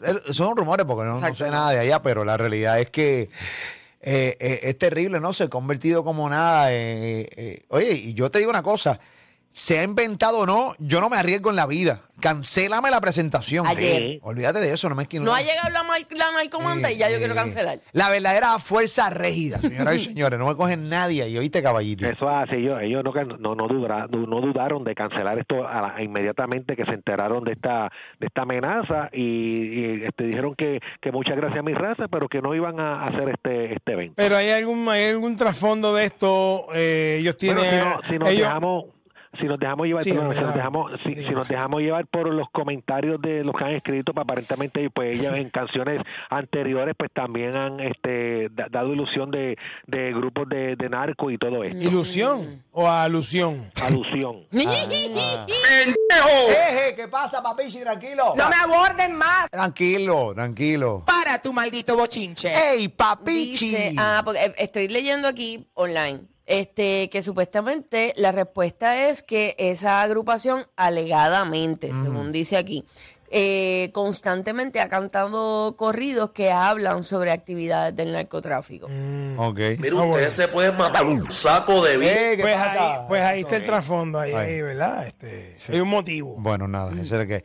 Eh, 0.03 0.33
Son 0.33 0.57
rumores 0.57 0.87
porque 0.87 1.05
no, 1.05 1.21
no 1.21 1.34
Exacto. 1.35 1.45
sé 1.45 1.51
nada 1.51 1.71
de 1.73 1.79
allá, 1.81 2.03
pero 2.03 2.25
la 2.25 2.37
realidad 2.37 2.81
es 2.81 2.91
que 2.91 3.29
eh, 4.03 4.37
eh, 4.39 4.61
es 4.63 4.79
terrible, 4.79 5.21
¿no? 5.21 5.33
Se 5.33 5.45
ha 5.45 5.49
convertido 5.49 6.05
como 6.05 6.29
nada. 6.29 6.73
eh, 6.73 7.27
eh, 7.37 7.63
oye, 7.69 7.93
y 7.93 8.15
yo 8.15 8.31
te 8.31 8.39
digo 8.39 8.51
una 8.51 8.63
cosa. 8.63 9.01
Se 9.57 9.79
ha 9.79 9.85
inventado 9.85 10.39
o 10.41 10.47
no, 10.47 10.75
yo 10.81 11.01
no 11.01 11.09
me 11.09 11.17
arriesgo 11.17 11.49
en 11.51 11.55
la 11.55 11.67
vida. 11.69 12.01
Cancélame 12.21 12.91
la 12.91 13.01
presentación. 13.01 13.69
Ayer. 13.69 14.03
Sí. 14.03 14.19
Olvídate 14.25 14.59
de 14.59 14.73
eso, 14.73 14.89
no 14.89 14.97
me 14.97 15.05
esquino. 15.05 15.25
No 15.27 15.33
ha 15.33 15.43
llegado 15.43 15.71
la, 15.73 15.85
mar- 15.85 16.01
la 16.11 16.33
narcomanta 16.33 16.91
y 16.91 16.97
ya 16.97 17.09
yo 17.09 17.19
quiero 17.19 17.37
cancelar. 17.37 17.79
La 17.93 18.09
verdadera 18.09 18.59
fuerza 18.59 19.11
rígida, 19.11 19.59
señoras 19.61 19.97
y 19.99 20.05
señores. 20.07 20.41
No 20.41 20.49
me 20.49 20.57
cogen 20.57 20.89
nadie. 20.89 21.29
Y 21.29 21.39
oíste, 21.39 21.63
caballito. 21.63 22.05
Eso 22.05 22.29
hace 22.29 22.57
ellos, 22.57 22.81
ellos 22.83 23.05
no, 23.05 23.13
can- 23.13 23.37
no, 23.39 23.55
no, 23.55 23.69
dudra- 23.69 24.09
no, 24.11 24.41
dudaron 24.41 24.83
de 24.83 24.93
cancelar 24.97 25.39
esto 25.39 25.69
a 25.69 25.83
la- 25.83 26.03
inmediatamente 26.03 26.75
que 26.75 26.85
se 26.85 26.91
enteraron 26.91 27.45
de 27.45 27.53
esta 27.53 27.93
de 28.19 28.27
esta 28.27 28.43
amenaza 28.43 29.09
y, 29.13 29.23
y, 29.23 30.05
este, 30.05 30.25
dijeron 30.25 30.57
que, 30.57 30.81
que 31.01 31.13
muchas 31.13 31.37
gracias 31.37 31.61
a 31.61 31.63
mi 31.63 31.75
raza, 31.75 32.09
pero 32.09 32.27
que 32.29 32.41
no 32.43 32.57
iban 32.57 32.81
a 32.81 33.05
hacer 33.05 33.29
este 33.29 33.75
este 33.75 33.93
evento. 33.93 34.15
Pero 34.17 34.37
hay 34.37 34.51
algún, 34.51 34.89
hay 34.89 35.05
algún 35.11 35.37
trasfondo 35.37 35.95
de 35.95 36.07
esto. 36.07 36.67
eh, 36.75 37.19
ellos 37.21 37.37
Bueno, 37.41 37.61
tienen. 37.61 37.81
si, 37.81 37.89
no- 37.89 38.03
si 38.03 38.19
nos 38.19 38.29
ellos- 38.31 38.41
dejamos 38.49 38.85
si 39.41 39.45
nos 39.47 39.59
dejamos 39.59 39.87
llevar 39.87 40.03
Sí, 40.03 40.13
perdón, 40.13 40.35
si, 40.35 40.41
nos 40.41 40.55
dejamos 40.55 40.93
si, 41.05 41.15
si 41.17 41.31
nos 41.31 41.49
dejamos 41.49 41.81
llevar 41.81 42.07
por 42.07 42.33
los 42.33 42.49
comentarios 42.51 43.21
de 43.21 43.45
los 43.45 43.55
que 43.57 43.65
han 43.65 43.73
escrito 43.73 44.13
pues, 44.15 44.23
aparentemente 44.25 44.89
pues 44.91 45.19
ellas 45.19 45.35
en 45.37 45.51
canciones 45.51 46.01
anteriores 46.31 46.95
pues 46.99 47.11
también 47.13 47.57
han 47.57 47.81
este 47.81 48.49
da- 48.51 48.69
dado 48.71 48.93
ilusión 48.93 49.31
de, 49.31 49.57
de 49.87 50.13
grupos 50.13 50.49
de, 50.49 50.77
de 50.77 50.89
narco 50.89 51.31
y 51.31 51.39
todo 51.39 51.63
esto 51.65 51.77
¿Ilusión 51.79 52.63
o 52.73 52.89
alusión? 52.89 53.61
alusión 53.85 54.45
Eje, 56.49 56.95
¿qué 56.97 57.09
pasa, 57.09 57.43
papichi? 57.43 57.81
Tranquilo. 57.81 58.35
No 58.37 58.49
me 58.49 58.55
aborden 58.57 59.15
más. 59.17 59.51
Tranquilo, 59.51 60.33
tranquilo. 60.35 61.03
Para 61.07 61.41
tu 61.41 61.53
maldito 61.53 61.97
bochinche. 61.97 62.53
¡Ey, 62.73 62.89
papichi! 62.89 63.67
Dice, 63.71 63.95
ah, 63.99 64.23
porque 64.25 64.41
eh, 64.45 64.55
estoy 64.59 64.89
leyendo 64.89 65.29
aquí 65.29 65.67
online, 65.75 66.21
este, 66.47 67.09
que 67.11 67.23
supuestamente 67.23 68.13
la 68.17 68.33
respuesta 68.33 69.09
es 69.09 69.23
que 69.23 69.55
esa 69.59 70.03
agrupación, 70.03 70.67
alegadamente, 70.77 71.89
según 71.89 72.33
dice 72.33 72.57
aquí, 72.57 72.85
eh, 73.37 73.91
constantemente 73.93 74.81
ha 74.81 74.89
cantado 74.89 75.75
corridos 75.77 76.31
que 76.31 76.53
hablan 76.53 77.03
sobre 77.03 77.33
actividades 77.33 77.97
del 77.97 78.13
narcotráfico. 78.13 78.87
Ok. 78.87 79.59
Mira, 79.79 79.97
Ah, 79.99 80.05
ustedes 80.05 80.09
bueno. 80.09 80.31
se 80.31 80.49
pueden 80.49 80.77
matar 80.77 81.05
un 81.07 81.29
saco 81.31 81.83
de 81.85 81.97
vida. 81.97 82.13
Eh, 82.33 82.37
¿qué 82.37 82.43
Pues 82.43 82.57
ahí, 82.57 82.99
pues 83.09 83.23
ahí 83.23 83.41
está 83.41 83.57
el 83.57 83.65
trasfondo, 83.65 84.21
ahí, 84.21 84.33
Ahí. 84.33 84.55
ahí, 84.55 84.63
¿verdad? 84.63 85.07
Este, 85.09 85.57
Hay 85.69 85.81
un 85.81 85.89
motivo. 85.89 86.37
Bueno, 86.39 86.69
nada, 86.69 86.93
lo 86.93 87.27
que. 87.27 87.43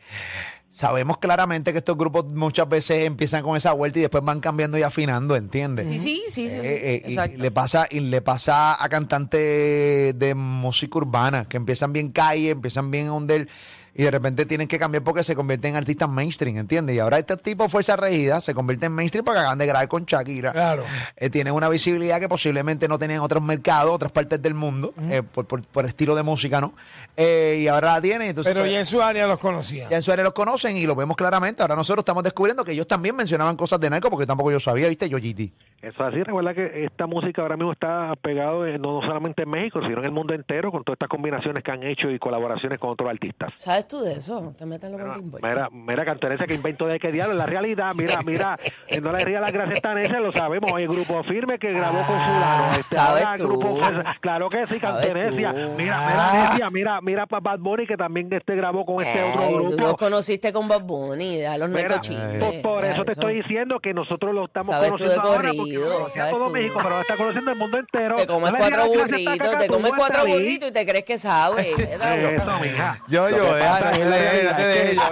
Sabemos 0.70 1.18
claramente 1.18 1.72
que 1.72 1.78
estos 1.78 1.98
grupos 1.98 2.26
muchas 2.26 2.68
veces 2.68 3.04
empiezan 3.04 3.42
con 3.42 3.56
esa 3.56 3.72
vuelta 3.72 3.98
y 3.98 4.02
después 4.02 4.24
van 4.24 4.40
cambiando 4.40 4.78
y 4.78 4.82
afinando, 4.82 5.34
¿entiendes? 5.36 5.90
Sí, 5.90 5.98
sí, 5.98 6.22
sí, 6.28 6.48
sí, 6.48 6.56
sí. 6.60 6.66
Eh, 6.66 7.02
eh, 7.06 7.32
y 7.32 7.36
le 7.36 7.50
pasa 7.50 7.86
y 7.90 8.00
le 8.00 8.22
pasa 8.22 8.82
a 8.82 8.88
cantantes 8.88 10.16
de 10.16 10.34
música 10.36 10.98
urbana 10.98 11.46
que 11.48 11.56
empiezan 11.56 11.92
bien 11.92 12.12
calle, 12.12 12.50
empiezan 12.50 12.90
bien 12.90 13.10
under 13.10 13.48
y 13.94 14.02
de 14.04 14.10
repente 14.10 14.46
tienen 14.46 14.68
que 14.68 14.78
cambiar 14.78 15.02
porque 15.02 15.22
se 15.22 15.34
convierten 15.34 15.70
en 15.72 15.76
artistas 15.76 16.08
mainstream, 16.08 16.56
¿entiendes? 16.58 16.96
Y 16.96 16.98
ahora 16.98 17.18
este 17.18 17.36
tipo 17.36 17.68
Fuerza 17.68 17.96
Regida 17.96 18.40
se 18.40 18.54
convierte 18.54 18.86
en 18.86 18.92
mainstream 18.92 19.24
porque 19.24 19.40
acaban 19.40 19.58
de 19.58 19.66
grabar 19.66 19.88
con 19.88 20.04
Shakira. 20.04 20.52
Claro. 20.52 20.84
Eh, 21.16 21.30
tienen 21.30 21.52
una 21.54 21.68
visibilidad 21.68 22.20
que 22.20 22.28
posiblemente 22.28 22.88
no 22.88 22.98
tenían 22.98 23.18
en 23.18 23.24
otros 23.24 23.42
mercados, 23.42 23.92
otras 23.92 24.12
partes 24.12 24.40
del 24.40 24.54
mundo, 24.54 24.94
eh, 25.10 25.22
por, 25.22 25.46
por- 25.46 25.62
por 25.62 25.86
estilo 25.86 26.14
de 26.14 26.22
música, 26.22 26.60
¿no? 26.60 26.72
Eh, 27.16 27.58
y 27.62 27.68
ahora 27.68 27.94
la 27.94 28.00
tienen. 28.00 28.28
Entonces, 28.28 28.50
Pero 28.52 28.62
pues, 28.62 28.72
ya 28.72 28.78
en 28.78 28.86
su 28.86 29.02
área 29.02 29.26
los 29.26 29.38
conocía. 29.38 29.88
ya 29.88 29.96
en 29.96 30.02
su 30.02 30.12
área 30.12 30.24
los 30.24 30.32
conocen 30.32 30.76
y 30.76 30.86
lo 30.86 30.94
vemos 30.94 31.16
claramente. 31.16 31.62
Ahora 31.62 31.76
nosotros 31.76 32.02
estamos 32.02 32.22
descubriendo 32.22 32.64
que 32.64 32.72
ellos 32.72 32.86
también 32.86 33.16
mencionaban 33.16 33.56
cosas 33.56 33.80
de 33.80 33.90
narco 33.90 34.08
porque 34.10 34.26
tampoco 34.26 34.50
yo 34.52 34.60
sabía, 34.60 34.88
¿viste? 34.88 35.08
Yo, 35.08 35.18
GT. 35.18 35.52
Eso 35.82 35.96
es 35.98 36.00
así, 36.00 36.22
recuerda 36.22 36.52
que 36.54 36.84
esta 36.84 37.06
música 37.06 37.40
ahora 37.42 37.56
mismo 37.56 37.72
está 37.72 38.14
pegado 38.20 38.66
en- 38.66 38.80
no 38.82 39.00
solamente 39.00 39.42
en 39.42 39.50
México, 39.50 39.80
sino 39.82 39.98
en 39.98 40.04
el 40.04 40.10
mundo 40.10 40.34
entero 40.34 40.70
con 40.70 40.84
todas 40.84 40.96
estas 40.96 41.08
combinaciones 41.08 41.64
que 41.64 41.70
han 41.72 41.82
hecho 41.82 42.10
y 42.10 42.18
colaboraciones 42.18 42.78
con 42.78 42.90
otros 42.90 43.08
artistas. 43.08 43.52
¿Sabes 43.56 43.79
tú 43.88 44.00
de 44.02 44.12
eso? 44.14 44.54
Te 44.56 44.66
metes 44.66 44.90
lo 44.90 44.96
que 44.98 45.04
te 45.04 45.18
importa. 45.18 45.48
Mira, 45.48 45.68
mira 45.72 46.04
Cantonesa 46.04 46.46
que 46.46 46.54
inventó 46.54 46.86
de 46.86 46.98
qué 46.98 47.10
diablo, 47.12 47.32
en 47.32 47.38
la 47.38 47.46
realidad, 47.46 47.92
mira, 47.94 48.20
mira, 48.24 48.56
no 49.02 49.12
le 49.12 49.24
ría 49.24 49.40
las 49.40 49.52
gracias 49.52 49.80
tan 49.82 49.98
ese, 49.98 50.14
lo 50.20 50.32
sabemos, 50.32 50.72
el 50.78 50.88
grupo 50.88 51.22
firme 51.24 51.58
que 51.58 51.72
grabó 51.72 51.98
con 51.98 52.18
fulano, 52.18 52.64
este, 52.72 52.94
¿Sabes 52.96 53.24
ahora 53.24 53.34
el 53.34 53.40
tú? 53.40 53.48
grupo 53.48 53.78
claro 54.20 54.48
que 54.48 54.66
sí, 54.66 54.78
¿Sabes 54.78 55.06
Cantonesia, 55.08 55.52
tú? 55.52 55.74
mira, 55.76 55.96
Ah. 56.00 56.30
mira, 56.32 56.50
Necia, 56.50 56.70
mira, 56.70 57.00
mira 57.00 57.26
pa 57.26 57.40
Bad 57.40 57.58
Bunny 57.60 57.86
que 57.86 57.96
también 57.96 58.32
este 58.32 58.54
grabó 58.54 58.84
con 58.84 59.02
este 59.04 59.18
Ay, 59.20 59.30
otro 59.34 59.46
tú 59.48 59.58
los 59.60 59.76
grupo. 59.76 59.96
conociste 59.96 60.52
con 60.52 60.68
Bad 60.68 60.82
Bunny, 60.82 61.36
de 61.38 61.58
los 61.58 61.68
Mira, 61.70 61.88
narcochismes. 61.88 62.38
pues 62.44 62.56
por 62.62 62.84
eso 62.84 63.04
te 63.04 63.12
estoy 63.12 63.34
diciendo 63.42 63.78
que 63.80 63.92
nosotros 63.94 64.34
lo 64.34 64.44
estamos 64.46 64.68
Sabes 64.68 64.90
tú 64.92 65.04
de 65.04 65.16
conociendo 65.16 65.28
ahora 65.28 65.50
porque 65.56 65.74
corrido, 65.74 66.08
sabes 66.10 66.32
todo 66.32 66.42
tú. 66.44 66.50
México, 66.50 66.74
pero 66.82 66.90
lo 66.90 67.00
está 67.00 67.16
conociendo 67.16 67.50
el 67.52 67.58
mundo 67.58 67.78
entero. 67.78 68.16
Te 68.16 68.26
comes 68.26 68.52
No 68.52 68.58
cuatro 68.58 68.86
burritos, 68.88 69.58
te 69.58 69.68
comes 69.68 69.92
cuatro 69.96 70.20
a 70.20 70.24
burritos 70.24 70.68
y 70.70 70.72
te 70.72 70.86
crees 70.86 71.04
que 71.04 71.18
sabes. 71.18 71.66
Eso, 71.78 72.60
mija. 72.60 73.00
Yo, 73.08 73.28
yo, 73.30 73.56
es 73.78 74.96
yo, 74.96 75.02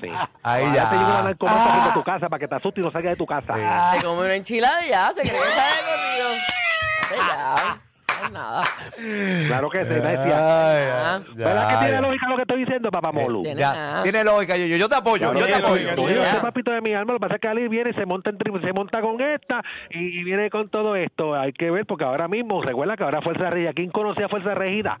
Sí. 0.00 0.08
Ahí 0.42 0.64
Ahora 0.64 0.74
ya. 0.74 0.90
te 0.90 0.96
llevo 0.96 1.08
una 1.10 1.22
narcomanta 1.22 1.70
frente 1.70 1.90
a 1.90 1.94
tu 1.94 2.02
casa 2.02 2.28
para 2.28 2.38
que 2.40 2.48
te 2.48 2.54
asustes 2.54 2.82
y 2.82 2.84
no 2.86 2.90
salgas 2.92 3.12
de 3.12 3.16
tu 3.16 3.26
casa. 3.26 3.54
Te 3.98 4.04
come 4.04 4.20
una 4.20 4.34
enchilada 4.34 4.84
y 4.86 4.90
ya, 4.90 5.12
se 5.12 5.22
cree 5.22 5.32
que 5.32 5.38
sabe 5.38 5.70
corrido. 5.86 6.28
Ya, 7.28 7.76
no 8.20 8.26
es 8.26 8.32
nada. 8.32 8.62
Claro 9.46 9.70
que 9.70 9.78
sí, 9.84 9.92
Ay, 9.92 10.00
decía. 10.00 10.16
ay, 10.16 10.84
Ah. 10.92 11.20
ya, 11.36 11.46
¿Verdad 11.46 11.68
que 11.68 11.76
tiene 11.76 11.92
ya. 11.92 12.00
lógica 12.00 12.28
lo 12.28 12.36
que 12.36 12.42
estoy 12.42 12.58
diciendo, 12.60 12.90
papá 12.90 13.12
Molu? 13.12 13.42
Tiene 13.42 13.60
Ya, 13.60 14.00
tiene 14.02 14.24
lógica, 14.24 14.56
yo, 14.56 14.66
yo, 14.66 14.76
yo 14.76 14.88
te 14.88 14.94
apoyo, 14.96 15.30
Claro, 15.30 15.38
yo 15.38 15.46
te 15.46 15.54
apoyo. 15.54 16.22
ese 16.22 16.36
papito 16.40 16.72
de 16.72 16.80
mi 16.80 16.94
alma, 16.94 17.12
lo 17.12 17.18
que 17.18 17.22
pasa 17.22 17.34
es 17.36 17.40
que 17.40 17.48
Ali 17.48 17.68
viene 17.68 17.90
y 17.90 17.94
se 17.94 18.06
monta, 18.06 18.30
en 18.30 18.38
se 18.62 18.72
monta 18.72 19.00
con 19.00 19.20
esta 19.20 19.62
y, 19.90 20.20
y 20.20 20.24
viene 20.24 20.50
con 20.50 20.68
todo 20.68 20.96
esto. 20.96 21.34
Hay 21.34 21.52
que 21.52 21.70
ver, 21.70 21.86
porque 21.86 22.04
ahora 22.04 22.26
mismo, 22.28 22.62
recuerda 22.62 22.96
que 22.96 23.04
ahora 23.04 23.20
Fuerza 23.22 23.50
Regida, 23.50 23.72
¿quién 23.74 23.90
conocía 23.90 24.28
Fuerza 24.28 24.54
Regida? 24.54 24.98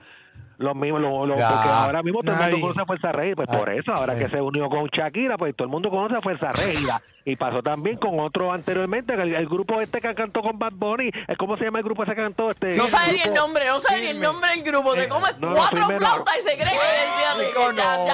Los 0.58 0.74
mismos, 0.74 1.02
lo- 1.02 1.26
lo- 1.26 1.36
Ya. 1.36 1.50
porque 1.50 1.68
ahora 1.68 2.02
mismo 2.02 2.22
todo 2.22 2.34
el 2.34 2.40
mundo 2.52 2.60
conoce 2.60 2.80
a 2.80 2.86
Fuerza 2.86 3.12
Regida, 3.12 3.34
pues 3.36 3.48
por 3.58 3.68
eso, 3.70 3.92
ahora 3.92 4.16
que 4.16 4.28
se 4.28 4.40
unió 4.40 4.68
con 4.70 4.86
Shakira, 4.86 5.36
pues 5.36 5.54
todo 5.54 5.66
el 5.66 5.70
mundo 5.70 5.90
conoce 5.90 6.16
a 6.16 6.20
Fuerza 6.22 6.52
Regida. 6.52 7.02
Y 7.26 7.34
pasó 7.36 7.60
también 7.62 7.96
con 7.98 8.20
otro 8.20 8.52
anteriormente, 8.52 9.12
el, 9.14 9.34
el 9.34 9.46
grupo 9.48 9.80
este 9.80 10.00
que 10.00 10.14
cantó 10.14 10.42
con 10.42 10.58
Bad 10.58 10.72
Bunny, 10.74 11.08
eh, 11.08 11.36
¿cómo 11.36 11.56
se 11.58 11.64
llama 11.64 11.78
el 11.80 11.84
grupo 11.84 12.04
ese 12.04 12.14
que 12.14 12.22
cantó? 12.22 12.50
Este, 12.50 12.76
No 12.76 12.84
el 12.84 12.90
sabe 12.90 13.12
ni 13.14 13.20
el 13.20 13.34
nombre, 13.34 13.66
no 13.66 13.80
sabe 13.80 14.00
ni 14.00 14.06
el 14.06 14.20
nombre 14.20 14.48
del 14.50 14.62
grupo. 14.62 14.94
Te 14.94 15.08
come 15.08 15.28
no, 15.40 15.50
no, 15.50 15.56
cuatro 15.56 15.86
flautas 15.98 16.38
y 16.38 16.42
se 16.42 16.54
cree 16.56 16.68
que 16.68 16.74
es 16.74 17.38
de 17.38 17.46
Chico, 17.48 17.72
ya, 17.72 17.96
no. 17.96 18.06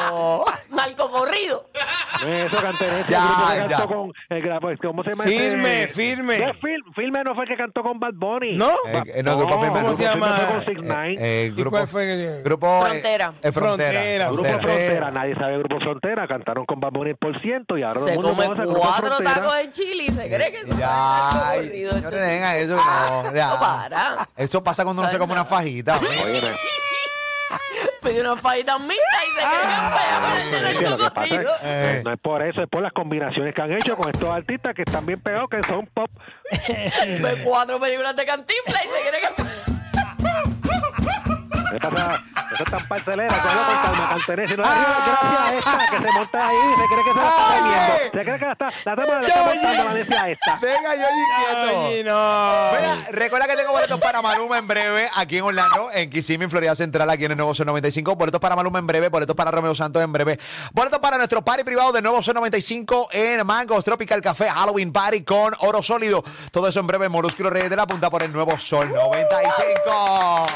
ya. 0.47 0.77
Narco 0.77 1.11
corrido. 2.23 2.47
Eso, 2.47 2.57
Cantenesia, 2.63 3.07
Ya, 3.09 3.19
el 3.19 3.29
grupo 3.29 3.49
que 3.53 3.57
ya. 3.59 3.69
cantó 3.79 3.89
con... 3.95 4.13
el 4.31 4.43
gra- 4.45 4.61
pues, 4.61 4.79
¿Cómo 4.81 5.03
se 5.05 5.11
llama? 5.11 5.25
Firme, 5.25 5.83
ese? 5.85 5.95
firme. 5.95 6.39
No, 6.39 6.55
Fil- 6.55 6.95
Firme 6.95 7.25
no 7.25 7.35
fue 7.35 7.45
el 7.45 7.51
que 7.51 7.57
cantó 7.57 7.83
con 7.83 7.99
Bad 8.01 8.15
Bunny. 8.15 8.57
¿No? 8.57 8.71
Eh, 8.89 9.03
eh, 9.15 9.23
no, 9.23 9.37
grupo 9.39 9.61
firme, 9.61 9.81
¿Cómo 9.81 9.93
se 9.95 10.09
firme 10.09 10.21
llama? 10.27 10.37
fue 10.37 10.47
con 10.55 10.65
Six 10.67 10.83
Nine. 10.83 11.13
Eh, 11.15 11.17
eh, 11.21 11.47
¿Y 11.47 11.51
grupo, 11.61 11.71
cuál 11.77 11.89
fue 11.89 12.41
grupo, 12.43 12.67
eh, 12.67 12.89
Frontera. 12.91 13.33
eh, 13.43 13.53
frontera. 13.53 13.91
Frontera, 13.93 14.27
Grupo 14.29 14.43
Frontera. 14.45 14.63
Frontera, 14.73 15.11
nadie 15.11 15.35
sabe 15.35 15.59
Grupo 15.59 15.81
Frontera, 15.81 16.27
cantaron 16.29 16.65
con 16.67 16.81
Bad 16.81 16.93
Bunny 16.93 17.15
por 17.15 17.41
ciento 17.41 17.77
y 17.79 17.83
ahora 17.83 17.95
todo 18.01 18.07
Se 18.09 18.15
el 18.15 18.21
mundo 18.21 18.35
come 18.45 18.47
cuatro 18.75 19.07
Frontera. 19.07 19.35
tacos 19.35 19.57
de 19.59 19.73
chile 19.73 20.05
y 20.05 20.09
se 20.11 20.29
cree 20.35 20.51
que 20.53 20.59
es 20.59 20.67
Ya, 20.79 21.49
ay, 21.51 21.67
corrido. 21.67 21.93
señores, 21.93 22.21
dejen 22.21 22.45
eso, 22.63 22.77
no, 22.77 23.35
ya. 23.35 23.49
No, 23.49 23.59
para. 23.61 24.17
Eso 24.37 24.63
pasa 24.63 24.85
cuando 24.85 25.03
uno 25.03 25.09
se 25.11 25.17
¿Sabes 25.17 25.21
come 25.29 25.33
una 25.33 25.45
fajita. 25.45 25.99
Pidió 28.03 28.21
una 28.23 28.37
fajita 28.37 28.79
mixta 28.79 29.19
y 29.27 29.31
se 29.31 29.47
cree 29.47 29.59
que 29.63 29.69
es 29.69 30.73
es 30.73 30.75
que 30.75 30.79
pega 30.79 30.91
lo 30.91 30.97
que 30.97 31.03
pasa 31.05 31.29
corrido. 31.29 31.55
es- 31.55 31.61
Eh. 31.65 32.01
no 32.05 32.13
es 32.13 32.21
por 32.21 32.43
eso, 32.43 32.63
es 32.63 32.69
por 32.69 32.83
las 32.83 32.93
combinaciones 32.93 33.55
que 33.55 33.63
han 33.63 33.73
hecho 33.73 33.97
con 33.97 34.09
estos 34.11 34.29
artistas 34.29 34.75
que 34.75 34.83
están 34.83 35.07
bien 35.07 35.21
pegados, 35.21 35.49
que 35.49 35.61
son 35.69 35.87
pop. 35.87 36.11
Ve 37.21 37.43
cuatro 37.45 37.79
películas 37.79 38.17
de 38.17 38.25
cantinflas 38.27 38.85
y 38.85 38.89
se 38.89 39.09
cree 39.09 39.21
que 39.21 39.29
¿Qué 41.73 41.79
pasa? 41.89 42.23
Eso 42.53 42.65
es 42.65 42.71
tan 42.71 42.87
parcelera, 42.87 43.35
habla 43.35 43.67
con 43.67 43.83
calma, 43.83 44.09
Cantenesia, 44.11 44.55
y 44.55 44.57
no 44.57 44.63
le 44.63 44.75
ríe 44.75 44.89
las 44.89 45.07
gracias 45.07 45.41
a 45.41 45.59
esta 45.59 45.91
que 45.91 45.97
se 45.97 46.13
monta 46.13 46.49
ahí, 46.49 46.57
se 46.77 46.87
cree 46.87 47.05
que 47.05 47.13
se 47.13 47.19
la 47.19 47.29
está 47.29 47.49
bebiendo. 47.49 47.95
Se 48.03 48.11
cree 48.11 48.39
que 48.39 48.45
la 48.45 48.53
está, 48.53 48.65
la 48.65 48.93
estamos, 48.93 49.09
la 49.09 49.27
está 49.27 49.43
montando 49.43 49.85
la 49.85 49.95
necia 49.95 50.29
esta. 50.29 50.59
Venga, 50.61 50.95
yo 50.95 51.03
no. 52.05 52.71
Mira, 52.73 52.97
recuerda 53.11 53.47
que 53.47 53.57
tengo 53.57 53.73
boletos 53.73 54.01
para 54.01 54.23
Maluma 54.23 54.59
en 54.59 54.69
breve 54.69 55.09
aquí 55.17 55.39
en 55.39 55.45
Orlando, 55.45 55.91
en 55.93 56.11
Kissimmee, 56.11 56.49
Florida 56.49 56.75
Central, 56.75 57.09
aquí 57.11 57.25
en 57.25 57.33
el 57.33 57.37
Nuevo 57.37 57.55
Sol 57.55 57.67
95. 57.67 58.17
Boletos 58.17 58.41
para 58.41 58.57
Maluma 58.57 58.79
en 58.79 58.87
breve, 58.87 59.09
boletos 59.09 59.37
para 59.37 59.51
Romeo 59.51 59.75
Santos 59.75 60.03
en 60.03 60.13
breve. 60.13 60.39
Boletos 60.73 61.01
para 61.01 61.17
nuestro 61.17 61.43
party 61.43 61.65
privado 61.65 61.93
de 61.93 62.03
Nuevo 62.03 62.23
Sol 62.23 62.35
95 62.35 63.09
en 63.13 63.47
Mangos 63.47 63.85
Tropical 63.85 64.21
Café 64.21 64.51
Halloween 64.51 64.93
Party 64.93 65.23
con 65.23 65.55
oro 65.61 65.83
sólido. 65.83 66.23
Todo 66.51 66.69
eso 66.69 66.81
en 66.81 66.87
breve, 66.87 67.09
Morúsculo 67.09 67.51
Reyes 67.51 67.71
de 67.71 67.77
la 67.77 67.87
Punta 67.87 68.11
por 68.11 68.23
el 68.23 68.33
Nuevo 68.33 68.59
Sol 68.59 68.93
95. 68.93 70.47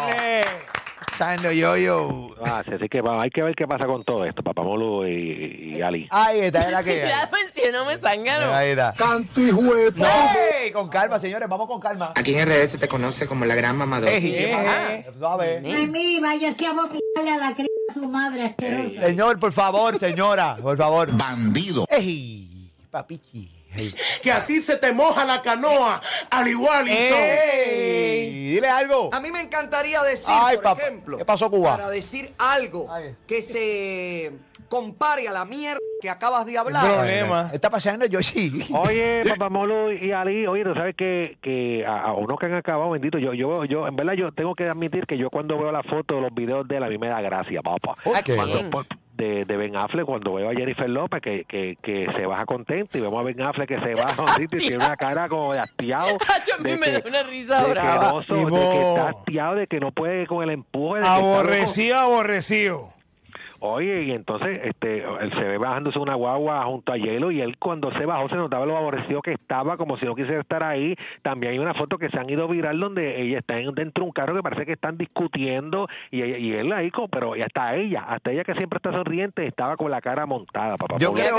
Eh, 1.17 1.19
Sando 1.19 1.51
yo, 1.51 1.77
yo. 1.77 2.29
Ah, 2.45 2.63
sí, 2.67 2.73
así 2.75 2.89
que 2.89 3.01
va, 3.01 3.23
hay 3.23 3.31
que 3.31 3.43
ver 3.43 3.55
qué 3.55 3.67
pasa 3.67 3.87
con 3.87 4.05
todo 4.05 4.25
esto, 4.27 4.43
Papá 4.43 4.63
Molo 4.63 5.09
y, 5.09 5.73
y 5.77 5.83
Ali. 5.83 6.07
Ahí 6.11 6.41
está, 6.41 6.61
es 6.61 6.73
la 6.73 6.83
que. 6.85 6.97
Ya 7.09 7.31
mencionó, 7.33 7.85
me 7.87 7.97
zángano. 7.97 8.55
Ahí 8.55 8.71
está. 8.71 8.93
Canto 8.93 9.41
y 9.41 9.51
juego. 9.51 10.05
¡Ey! 10.63 10.71
Con 10.73 10.89
calma, 10.89 11.19
señores, 11.19 11.49
vamos 11.49 11.67
con 11.69 11.81
calma. 11.81 12.13
Aquí 12.15 12.35
en 12.35 12.47
RD 12.47 12.69
se 12.69 12.79
te 12.79 12.89
conoce 12.89 13.27
como 13.27 13.45
la 13.47 13.55
gran 13.55 13.77
mamadora. 13.77 14.13
Ey, 14.13 14.21
¿qué 14.33 14.53
pasa? 14.53 15.13
Suave. 15.19 15.61
Mami, 15.63 16.21
váyase 16.21 16.67
a 16.67 16.73
vomitarle 16.73 17.31
a 17.31 17.37
la 17.39 17.55
cría 17.55 17.69
a 17.89 17.95
su 17.95 18.09
madre 18.09 18.45
asquerosa. 18.45 19.01
Señor, 19.03 19.39
por 19.39 19.53
favor, 19.53 19.99
señora, 19.99 20.57
por 20.61 20.77
favor. 20.77 21.17
Bandido. 21.17 21.87
¡Ey! 21.89 22.73
Papichi. 22.91 23.56
Que 24.23 24.33
a 24.33 24.45
ti 24.45 24.63
se 24.63 24.77
te 24.77 24.93
moja 24.93 25.25
la 25.25 25.41
canoa, 25.43 26.01
al 26.31 26.49
igual 26.49 26.87
¡Ey! 26.89 28.31
Dile 28.55 28.69
algo. 28.69 29.11
A 29.13 29.21
mí 29.21 29.31
me 29.31 29.41
encantaría 29.41 30.03
decir, 30.03 30.35
Ay, 30.37 30.57
por 30.57 30.65
papá, 30.65 30.83
ejemplo, 30.83 31.19
¿qué 31.19 31.25
pasó, 31.25 31.51
Cuba? 31.51 31.77
para 31.77 31.91
decir 31.91 32.33
algo 32.39 32.87
Ay. 32.91 33.15
que 33.27 33.43
se 33.43 34.33
compare 34.69 35.29
a 35.29 35.33
la 35.33 35.45
mierda 35.45 35.79
que 36.01 36.11
acabas 36.11 36.45
de 36.47 36.59
hablar. 36.59 36.85
Problema. 36.85 37.51
Está 37.53 37.71
paseando 37.71 38.07
yo 38.07 38.23
sí. 38.23 38.67
Oye, 38.73 39.23
Papá 39.29 39.49
Molo 39.49 39.93
y 39.93 40.13
Ali, 40.13 40.47
oye, 40.47 40.65
tú 40.65 40.75
sabes 40.75 40.95
que, 40.97 41.39
que 41.43 41.85
a, 41.87 42.01
a 42.03 42.13
uno 42.13 42.37
que 42.37 42.47
han 42.47 42.55
acabado, 42.55 42.91
bendito, 42.91 43.19
yo, 43.19 43.33
yo, 43.35 43.65
yo, 43.65 43.87
en 43.89 43.97
verdad, 43.97 44.13
yo 44.15 44.33
tengo 44.33 44.55
que 44.55 44.65
admitir 44.69 45.07
que 45.07 45.17
yo 45.19 45.31
cuando 45.31 45.59
veo 45.59 45.73
la 45.73 45.83
foto, 45.83 46.21
los 46.21 46.35
videos 46.35 46.67
de 46.69 46.77
él, 46.77 46.83
a 46.85 46.89
mí 46.89 46.99
me 46.99 47.09
da 47.09 47.21
gracia, 47.21 47.63
papá. 47.63 47.95
¿Por 48.05 48.15
qué? 48.23 48.23
quién? 48.35 48.37
Cuando- 48.37 48.71
por- 48.71 48.87
de, 49.17 49.45
de 49.45 49.57
Ben 49.57 49.75
Affleck, 49.77 50.05
cuando 50.05 50.35
veo 50.35 50.51
a 50.51 50.55
Jennifer 50.55 50.89
López, 50.89 51.21
que, 51.23 51.45
que, 51.45 51.77
que 51.83 52.07
se 52.17 52.27
baja 52.27 52.45
contento, 52.47 52.99
y 52.99 53.01
vemos 53.01 53.19
a 53.21 53.23
Ben 53.25 53.41
Affleck 53.43 53.69
que 53.69 53.81
se 53.81 53.95
baja 53.95 54.23
ahorita 54.23 54.57
y 54.57 54.59
tiene 54.59 54.77
una 54.77 54.97
cara 54.97 55.29
como 55.29 55.53
de 55.53 55.61
hastiado. 55.61 56.17
Hacho, 56.35 56.55
a 56.55 56.59
mí 56.59 56.71
de 56.71 56.77
me 56.77 56.87
que- 56.87 56.93
da 57.01 57.09
una 57.09 57.23
risa 57.23 57.59
de 57.61 57.65
que 57.67 57.71
brava. 57.71 58.11
no 58.13 58.23
so- 58.23 58.35
de 58.35 58.47
que 58.47 58.81
está 58.91 59.09
hastiado, 59.09 59.55
de 59.57 59.67
que 59.67 59.81
no 59.81 59.93
puede 59.93 60.27
con 60.27 60.43
el 60.43 60.51
empuje. 60.51 61.01
De 61.01 61.07
que 61.07 61.09
está 61.09 61.19
loco. 61.21 61.35
Aborrecido, 61.35 61.99
aborrecido. 61.99 62.89
Oye, 63.67 64.05
y 64.05 64.11
entonces 64.13 64.61
este 64.65 64.99
él 64.99 65.33
se 65.35 65.41
ve 65.45 65.59
bajándose 65.59 65.99
una 65.99 66.15
guagua 66.15 66.65
junto 66.65 66.93
a 66.93 66.97
hielo 66.97 67.31
y 67.31 67.41
él 67.41 67.57
cuando 67.59 67.91
se 67.93 68.07
bajó 68.07 68.29
se 68.29 68.37
notaba 68.37 68.65
lo 68.67 68.77
aborrecido 68.77 69.21
que 69.23 69.33
estaba, 69.33 69.77
como 69.77 69.99
si 69.99 70.07
no 70.07 70.15
quisiera 70.15 70.41
estar 70.41 70.65
ahí. 70.65 70.95
También 71.23 71.53
hay 71.53 71.59
una 71.59 71.75
foto 71.75 71.99
que 71.99 72.09
se 72.09 72.19
han 72.19 72.29
ido 72.31 72.47
viral 72.49 72.79
donde 72.81 73.21
ella 73.23 73.39
está 73.39 73.59
en- 73.59 73.75
dentro 73.75 74.03
de 74.03 74.07
un 74.09 74.13
carro 74.13 74.35
que 74.35 74.43
parece 74.43 74.65
que 74.67 74.73
están 74.73 74.97
discutiendo 74.97 75.89
y, 76.11 76.23
ella- 76.23 76.39
y 76.39 76.53
él 76.53 76.73
ahí, 76.73 76.91
como, 76.91 77.09
pero 77.09 77.37
y 77.37 77.41
hasta 77.41 77.75
ella, 77.77 78.01
hasta 78.09 78.31
ella 78.33 78.45
que 78.45 78.55
siempre 78.55 78.77
está 78.79 78.93
sonriente, 78.95 79.47
estaba 79.47 79.77
con 79.77 79.91
la 79.91 80.01
cara 80.01 80.27
montada, 80.27 80.77
papá. 80.77 80.97
Yo 80.99 81.13
creo, 81.13 81.37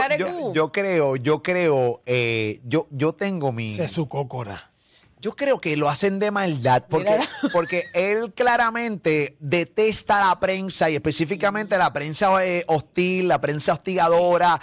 yo, 0.53 0.71
creo, 0.71 1.15
yo 1.15 1.41
creo, 1.41 2.01
eh, 2.05 2.59
yo, 2.65 2.87
yo 2.91 3.13
tengo 3.13 3.51
mi, 3.51 3.73
Se 3.73 3.87
su 3.87 4.07
cócora. 4.09 4.71
Yo 5.19 5.35
creo 5.35 5.59
que 5.59 5.75
lo 5.77 5.89
hacen 5.89 6.19
de 6.19 6.29
maldad 6.29 6.85
porque, 6.89 7.17
porque 7.51 7.85
él 7.93 8.33
claramente 8.35 9.35
detesta 9.39 10.27
la 10.27 10.39
prensa 10.39 10.89
y 10.89 10.95
específicamente 10.95 11.77
la 11.77 11.91
prensa 11.91 12.45
eh, 12.45 12.63
hostil, 12.67 13.27
la 13.27 13.41
prensa 13.41 13.73
hostigadora, 13.73 14.59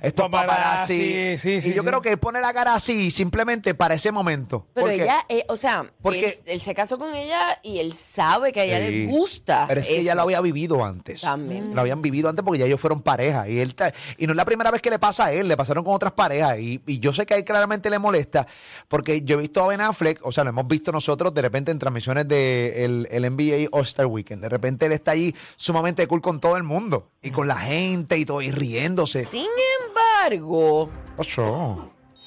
estos 0.00 0.24
Paparazzi, 0.30 0.54
paparazzi. 0.56 1.36
sí, 1.38 1.60
sí, 1.62 1.70
y 1.70 1.74
yo 1.74 1.82
sí. 1.82 1.88
creo 1.88 2.00
que 2.00 2.10
él 2.12 2.18
pone 2.18 2.40
la 2.40 2.54
cara 2.54 2.74
así 2.74 3.10
simplemente 3.10 3.74
para 3.74 3.94
ese 3.94 4.10
momento. 4.10 4.66
Pero 4.72 4.86
Porque- 4.86 5.02
ella, 5.02 5.18
eh, 5.28 5.44
o 5.48 5.56
sea, 5.56 5.84
porque- 6.00 6.26
él, 6.26 6.34
él 6.46 6.60
se 6.62 6.74
casó 6.74 6.98
con 6.98 7.14
ella 7.14 7.58
y 7.62 7.78
él 7.78 7.92
sabe 7.92 8.52
que 8.52 8.60
a 8.60 8.64
ella 8.64 8.78
Sí. 8.86 8.92
le 8.92 9.06
gusta. 9.06 9.66
Pero 9.68 9.80
es 9.82 9.88
que 9.88 9.98
ella 10.00 10.14
lo 10.14 10.22
había 10.22 10.40
vivido 10.40 10.84
antes. 10.84 11.20
También. 11.20 11.74
Lo 11.74 11.82
habían 11.82 12.00
vivido 12.00 12.30
antes 12.30 12.42
porque 12.44 12.60
ya 12.60 12.64
ellos 12.64 12.80
fueron 12.80 13.02
pareja. 13.02 13.48
Y 13.48 13.58
él 13.58 13.74
ta- 13.74 13.92
y 14.16 14.26
no 14.26 14.32
es 14.32 14.36
la 14.36 14.44
primera 14.46 14.70
vez 14.70 14.80
que 14.80 14.88
le 14.90 14.98
pasa 14.98 15.26
a 15.26 15.32
él, 15.32 15.48
le 15.48 15.56
pasaron 15.56 15.84
con 15.84 15.94
otras 15.94 16.12
parejas. 16.12 16.58
Y, 16.58 16.80
y 16.86 16.98
yo 16.98 17.12
sé 17.12 17.26
que 17.26 17.34
a 17.34 17.36
él 17.36 17.44
claramente 17.44 17.90
le 17.90 17.98
molesta, 17.98 18.46
porque 18.88 19.20
yo 19.22 19.36
he 19.36 19.42
visto 19.42 19.62
a 19.62 19.66
Ben 19.68 19.80
Affleck, 19.82 19.97
o 20.22 20.32
sea, 20.32 20.44
lo 20.44 20.50
hemos 20.50 20.66
visto 20.66 20.92
nosotros 20.92 21.32
de 21.34 21.42
repente 21.42 21.70
en 21.70 21.78
transmisiones 21.78 22.26
del 22.28 23.06
el 23.10 23.22
NBA 23.30 23.68
All-Star 23.70 24.06
Weekend. 24.06 24.42
De 24.42 24.48
repente 24.48 24.86
él 24.86 24.92
está 24.92 25.12
ahí 25.12 25.34
sumamente 25.56 26.06
cool 26.06 26.20
con 26.20 26.40
todo 26.40 26.56
el 26.56 26.62
mundo. 26.62 27.10
Y 27.22 27.30
con 27.30 27.48
la 27.48 27.56
gente 27.56 28.16
y 28.18 28.24
todo, 28.24 28.42
y 28.42 28.50
riéndose. 28.50 29.24
Sin 29.24 29.48
embargo, 29.86 30.90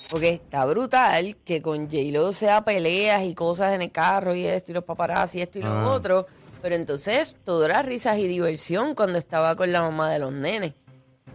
porque 0.10 0.30
está 0.30 0.66
brutal 0.66 1.38
que 1.46 1.62
con 1.62 1.86
J-Lo 1.90 2.34
sea 2.34 2.66
peleas 2.66 3.24
y 3.24 3.34
cosas 3.34 3.74
en 3.74 3.82
el 3.82 3.92
carro 3.92 4.36
y 4.36 4.46
esto 4.46 4.72
y 4.72 4.76
los 4.76 4.84
paparazzi 4.84 5.40
y 5.40 5.42
esto 5.42 5.60
y 5.60 5.62
lo 5.62 5.70
Ah. 5.70 5.90
otro. 5.92 6.28
Pero 6.62 6.76
entonces 6.76 7.38
todo 7.44 7.66
era 7.66 7.82
risas 7.82 8.18
y 8.18 8.28
diversión 8.28 8.94
cuando 8.94 9.18
estaba 9.18 9.56
con 9.56 9.72
la 9.72 9.82
mamá 9.82 10.12
de 10.12 10.20
los 10.20 10.32
nenes. 10.34 10.74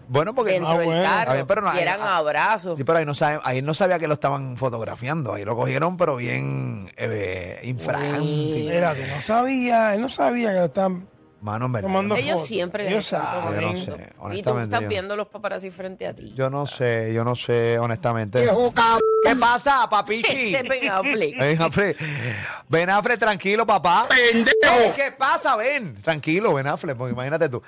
Bueno, 0.08 0.34
porque 0.34 0.52
Dentro 0.52 0.70
Ah, 0.70 0.78
del 0.78 0.86
bueno. 0.86 1.02
carro. 1.02 1.46
Pero 1.46 1.60
no, 1.62 1.74
y 1.74 1.78
eran 1.78 2.00
ah, 2.00 2.16
abrazos. 2.18 2.76
Sí, 2.76 2.84
pero 2.84 2.98
ahí 2.98 3.04
no, 3.04 3.14
sabe, 3.14 3.40
ahí 3.44 3.62
no 3.62 3.74
sabía 3.74 3.98
que 3.98 4.06
lo 4.08 4.14
estaban 4.14 4.56
fotografiando. 4.56 5.34
Ahí 5.34 5.44
lo 5.44 5.56
cogieron, 5.56 5.96
pero 5.96 6.16
bien 6.16 6.92
eh, 6.96 7.60
infragante. 7.64 8.66
Espérate, 8.66 9.06
no 9.08 9.20
sabía, 9.20 9.94
él 9.94 10.00
no 10.00 10.08
sabía 10.08 10.52
que 10.52 10.58
lo 10.58 10.64
estaban 10.66 11.08
Mano, 11.38 11.66
Ellos 12.16 12.30
fotos. 12.30 12.46
siempre 12.46 12.84
les 12.84 12.92
Ellos 12.92 13.04
están 13.04 13.22
saben. 13.22 13.60
Yo 13.60 13.68
no 13.68 13.84
sé, 13.84 14.38
y 14.38 14.42
tú 14.42 14.58
estás 14.58 14.80
yo- 14.80 14.88
viendo 14.88 15.16
los 15.16 15.28
paparazzi 15.28 15.70
frente 15.70 16.06
a 16.06 16.14
ti. 16.14 16.32
Yo 16.34 16.50
no 16.50 16.66
sé, 16.66 17.12
yo 17.14 17.22
no 17.24 17.36
sé, 17.36 17.78
honestamente. 17.78 18.44
¿Qué 19.22 19.36
pasa, 19.36 19.88
papichi? 19.88 20.26
Ese 20.54 20.62
Ben 20.64 20.90
Affleck. 20.90 21.38
Ben 21.38 21.62
Affleck, 21.62 21.96
Ben 22.68 22.90
Affleck, 22.90 23.20
tranquilo, 23.20 23.66
papá. 23.66 24.08
¡Pendejo! 24.08 24.94
¿Qué 24.96 25.12
pasa, 25.12 25.54
Ben? 25.56 25.94
Tranquilo, 26.02 26.52
Ben 26.54 26.66
Affleck, 26.66 26.96
porque 26.96 27.12
imagínate 27.12 27.48
tú. 27.48 27.62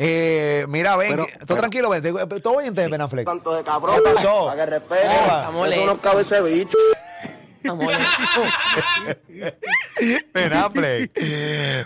Eh, 0.00 0.64
mira, 0.68 0.96
Ben, 0.96 1.10
Pero- 1.10 1.26
¿tú 1.44 1.56
tranquilo, 1.56 1.90
Ben? 1.90 2.00
¿Te- 2.00 2.40
¿Todo 2.40 2.58
bien, 2.58 2.72
Ben 2.72 3.00
Affleck? 3.00 3.26
Tanto 3.26 3.52
de 3.54 3.64
cabrón, 3.64 3.96
¿Qué 3.96 4.14
pasó? 4.14 4.46
para 4.46 4.64
que 4.64 4.70
respete. 4.70 5.02
Está 5.06 5.42
Eso 5.42 5.52
molesto. 5.52 5.86
no 5.86 5.96
cabe 6.00 6.22
ese 6.22 6.40
bicho. 6.40 6.78
Affleck. 10.52 11.12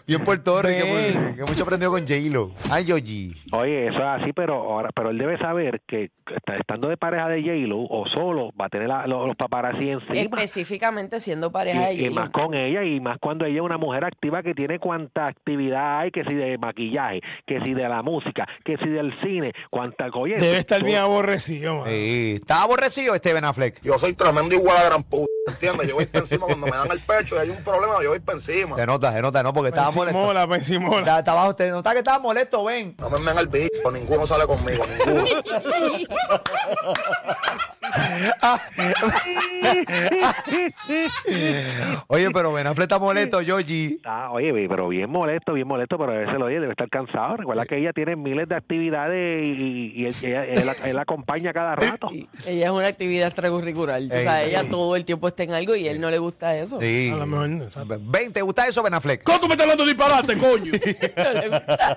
Bien 0.06 0.24
Puerto 0.24 0.62
Rico, 0.62 0.84
que, 0.84 1.34
que 1.36 1.42
mucho 1.42 1.62
aprendió 1.62 1.90
con 1.90 2.00
J-Lo. 2.00 2.52
Ay, 2.70 2.84
Yogi. 2.84 3.34
Oye, 3.52 3.88
eso 3.88 3.98
es 3.98 4.22
así, 4.22 4.32
pero 4.32 4.54
ahora, 4.54 4.90
pero 4.94 5.10
él 5.10 5.18
debe 5.18 5.38
saber 5.38 5.80
que 5.86 6.10
estando 6.58 6.88
de 6.88 6.96
pareja 6.96 7.28
de 7.28 7.42
J-Lo 7.42 7.78
o 7.80 8.04
solo 8.14 8.50
va 8.60 8.66
a 8.66 8.68
tener 8.68 8.88
la- 8.88 9.06
los, 9.06 9.26
los 9.26 9.36
paparazzi 9.36 9.88
encima. 9.90 10.14
Específicamente 10.14 11.20
siendo 11.20 11.50
pareja 11.52 11.88
de 11.88 11.94
Y, 11.94 12.06
y 12.06 12.10
más 12.10 12.30
con 12.30 12.54
ella 12.54 12.82
y 12.82 13.00
más 13.00 13.14
cuando 13.20 13.44
ella 13.44 13.56
es 13.56 13.62
una 13.62 13.78
mujer 13.78 14.04
activa 14.04 14.42
que 14.42 14.54
tiene 14.54 14.78
cuánta 14.78 15.26
actividad 15.26 16.00
hay, 16.00 16.10
que 16.10 16.24
si 16.24 16.34
de 16.34 16.58
maquillaje, 16.58 17.20
que 17.46 17.60
si 17.64 17.74
de 17.74 17.88
la 17.88 18.02
música, 18.02 18.46
que 18.64 18.76
si 18.78 18.88
del 18.88 19.12
cine, 19.22 19.52
cuánta 19.70 20.06
oye, 20.14 20.36
Debe 20.36 20.58
estar 20.58 20.82
bien 20.82 20.98
aborrecido, 20.98 21.76
man. 21.76 21.86
Sí, 21.88 22.32
¿Está 22.36 22.62
aborrecido 22.62 23.14
este 23.14 23.32
Ben 23.32 23.44
Affleck? 23.44 23.80
Yo 23.82 23.98
soy 23.98 24.14
tremendo 24.14 24.54
igual 24.54 24.76
a 24.76 24.84
gran 24.84 25.02
puta, 25.02 25.26
¿entiendes? 25.46 25.88
Yo 25.88 25.94
voy 25.96 26.06
para 26.06 26.20
encima 26.24 26.46
cuando 26.46 26.66
me 26.66 26.76
dan 26.76 26.90
el 26.90 27.00
pecho 27.00 27.36
y 27.36 27.38
hay 27.38 27.50
un 27.50 27.62
problema, 27.64 28.02
yo 28.02 28.10
voy 28.10 28.20
para 28.20 28.38
encima. 28.38 28.76
Se 28.76 28.86
nota, 28.86 29.12
se 29.12 29.22
nota, 29.22 29.42
¿no? 29.42 29.52
Porque 29.52 29.68
estaba 29.70 29.90
molesto. 29.90 30.18
Pensimola, 30.18 30.46
pensimola. 30.48 30.98
Está- 31.00 31.18
Estaba, 31.20 31.48
usted 31.48 31.70
nota 31.72 31.92
que 31.92 31.98
estaba 31.98 32.18
molesto, 32.18 32.64
Ben. 32.64 32.94
No 32.98 33.10
me 33.10 33.18
den 33.20 33.38
el 33.38 33.46
bicho, 33.48 33.90
ninguno 33.92 34.26
sale 34.26 34.46
conmigo, 34.46 34.84
ninguno. 34.86 35.24
Oye, 42.08 42.30
pero 42.32 42.52
Ben 42.52 42.66
Affleck 42.66 42.84
está 42.84 42.98
molesto, 42.98 43.40
Yogi. 43.42 44.00
Ah, 44.04 44.30
oye, 44.32 44.52
pero 44.68 44.88
bien 44.88 45.10
molesto, 45.10 45.52
bien 45.52 45.68
molesto, 45.68 45.98
pero 45.98 46.12
a 46.12 46.16
veces 46.16 46.34
lo 46.38 46.46
oye, 46.46 46.58
debe 46.60 46.72
estar 46.72 46.88
cansado. 46.88 47.36
Recuerda 47.36 47.66
que 47.66 47.76
ella 47.78 47.92
tiene 47.92 48.16
miles 48.16 48.48
de 48.48 48.56
actividades 48.56 49.46
y, 49.46 49.92
y 49.94 50.06
él, 50.06 50.14
ella- 50.22 50.44
él 50.44 50.70
él 50.84 50.98
acompaña 50.98 51.52
cada 51.52 51.76
rato. 51.76 52.08
Ella 52.46 52.64
es 52.66 52.70
una 52.70 52.88
actividad 52.88 53.26
extracurricular. 53.28 54.02
Sabes, 54.08 54.44
sí. 54.44 54.50
ella 54.50 54.64
todo 54.68 54.96
el 54.96 55.04
tiempo 55.04 55.28
está 55.28 55.42
en 55.44 55.52
algo 55.52 55.76
y 55.76 55.86
él 55.86 56.00
no 56.00 56.10
le 56.10 56.18
gusta 56.18 56.56
eso. 56.56 56.80
Sí. 56.80 57.10
A 57.12 57.16
lo 57.16 57.26
mejor, 57.26 57.50
exacto. 57.62 57.98
Ben, 58.00 58.32
¿te 58.32 58.42
gusta 58.42 58.66
eso, 58.66 58.82
Ben 58.82 58.94
Affleck? 58.94 59.22
¿Cómo 59.22 59.38
tú 59.40 59.46
me 59.48 59.54
estás 59.54 59.64
hablando 59.64 59.84
de 59.84 59.90
disparate, 59.92 60.36
coño? 60.38 60.72
No 61.16 61.32
le 61.32 61.48
gusta. 61.48 61.96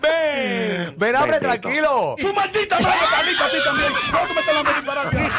Ben 0.00 1.16
Affleck, 1.16 1.40
Bendito. 1.42 1.60
tranquilo. 1.60 2.16
¡Su 2.18 2.32
maldita 2.32 2.80
madre, 2.80 2.98
para 3.10 3.22
mí, 3.22 3.32
para 3.38 3.50
ti 3.50 3.56
también! 3.64 3.92
¿Cómo 4.10 4.26
tú 4.26 4.34
me 4.34 4.40
estás 4.40 4.64
de 4.64 4.74
disparate? 4.74 5.30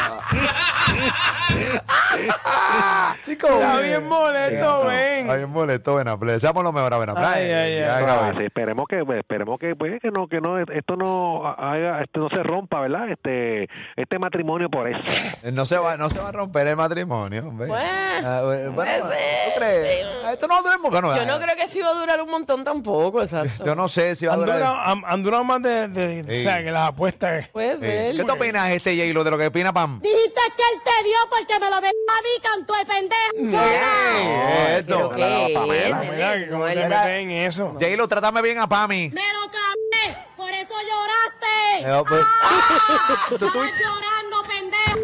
Chicos. 3.24 3.50
Está 3.50 3.78
bien 3.80 4.08
molesto, 4.08 4.82
Está 4.82 4.88
Ben. 4.88 5.26
bien 5.36 5.50
molesto, 5.50 5.94
Ben 5.94 6.08
Affleck. 6.08 6.38
Seamos 6.40 6.64
lo 6.64 6.72
mejor 6.72 6.94
a 6.94 6.98
Ben 6.98 7.10
Affleck. 7.10 7.26
Ay, 7.26 7.50
ay, 7.50 7.78
ay. 7.82 8.04
Ben. 8.04 8.38
sí, 8.38 8.44
esperemos 8.46 8.86
que 8.88 9.04
pues, 9.04 9.18
esperemos 9.18 9.58
que 9.58 9.76
pues, 9.76 10.00
que 10.00 10.10
no 10.10 10.26
que 10.28 10.40
no 10.40 10.58
esto 10.58 10.96
no 10.96 11.46
haga 11.46 12.00
esto 12.02 12.20
no 12.20 12.28
se 12.30 12.42
rompa 12.42 12.80
verdad 12.80 13.08
este 13.10 13.68
este 13.96 14.18
matrimonio 14.18 14.68
por 14.70 14.88
eso 14.88 15.38
No 15.52 15.66
se, 15.66 15.78
va, 15.78 15.96
no 15.96 16.08
se 16.08 16.18
va 16.20 16.28
a 16.30 16.32
romper 16.32 16.66
el 16.68 16.76
matrimonio. 16.76 17.48
hombre. 17.48 17.66
Bueno, 17.68 17.88
Ah, 18.24 18.42
bueno, 18.44 18.72
puede 18.74 19.00
¿tú 19.00 19.08
ser. 19.08 19.54
crees? 19.56 20.06
Ah, 20.24 20.32
Esto 20.32 20.46
no 20.46 20.62
duermo, 20.62 20.90
no, 20.90 21.16
Yo 21.16 21.26
no 21.26 21.38
creo 21.40 21.56
que 21.56 21.64
eso 21.64 21.78
iba 21.78 21.88
a 21.90 21.94
durar 21.94 22.20
un 22.22 22.30
montón 22.30 22.64
tampoco, 22.64 23.20
exacto. 23.22 23.64
Yo 23.64 23.74
no 23.74 23.88
sé 23.88 24.14
si 24.16 24.26
va 24.26 24.34
a 24.34 24.36
durar. 24.36 24.62
han- 24.62 25.02
han 25.06 25.22
durado 25.22 25.44
más 25.44 25.62
de, 25.62 25.88
de- 25.88 26.22
Sí. 26.32 26.40
o 26.40 26.42
sea, 26.50 26.62
que 26.62 26.70
las 26.70 26.88
apuestas. 26.88 27.48
Puede 27.48 27.74
Sí. 27.76 27.80
ser. 27.82 28.16
¿Qué 28.16 28.24
te 28.24 28.30
opinas, 28.32 28.70
este 28.70 28.96
J-Lo, 28.96 29.24
de 29.24 29.30
lo 29.30 29.38
que 29.38 29.46
opina 29.48 29.72
Pam? 29.72 30.00
Dijiste 30.00 30.40
que 30.56 30.62
él 30.62 30.80
te 30.84 31.04
dio 31.04 31.16
porque 31.30 31.58
me 31.58 31.70
lo 31.70 31.80
ves 31.80 31.92
a 32.08 32.22
mí, 32.22 32.30
canto 32.42 32.74
de 32.74 32.84
pendejo. 32.86 33.32
Esto. 34.78 34.96
¿Pero 34.96 35.10
qué 35.12 35.44
es, 35.44 35.48
Mira, 35.60 35.96
nene? 36.36 36.48
¿cómo 36.50 36.66
No, 36.66 36.66
te 36.66 36.72
él- 36.82 36.88
metes 36.88 37.18
en 37.22 37.30
eso? 37.30 37.76
J-Lo, 37.80 38.08
trátame 38.08 38.42
bien 38.42 38.58
a 38.58 38.68
Pami. 38.68 39.10
Me 39.10 39.22
lo 39.32 39.42
cambié, 39.50 40.14
por 40.36 40.50
eso 40.50 40.74
lloraste. 40.74 41.80
Eh, 41.80 42.02
pues, 42.08 42.24
¡Ah! 42.42 43.24
¿Tú, 43.28 43.38
tú- 43.38 43.46
Estabas 43.46 43.72
llorando, 43.80 44.42
pendeja. 44.48 44.96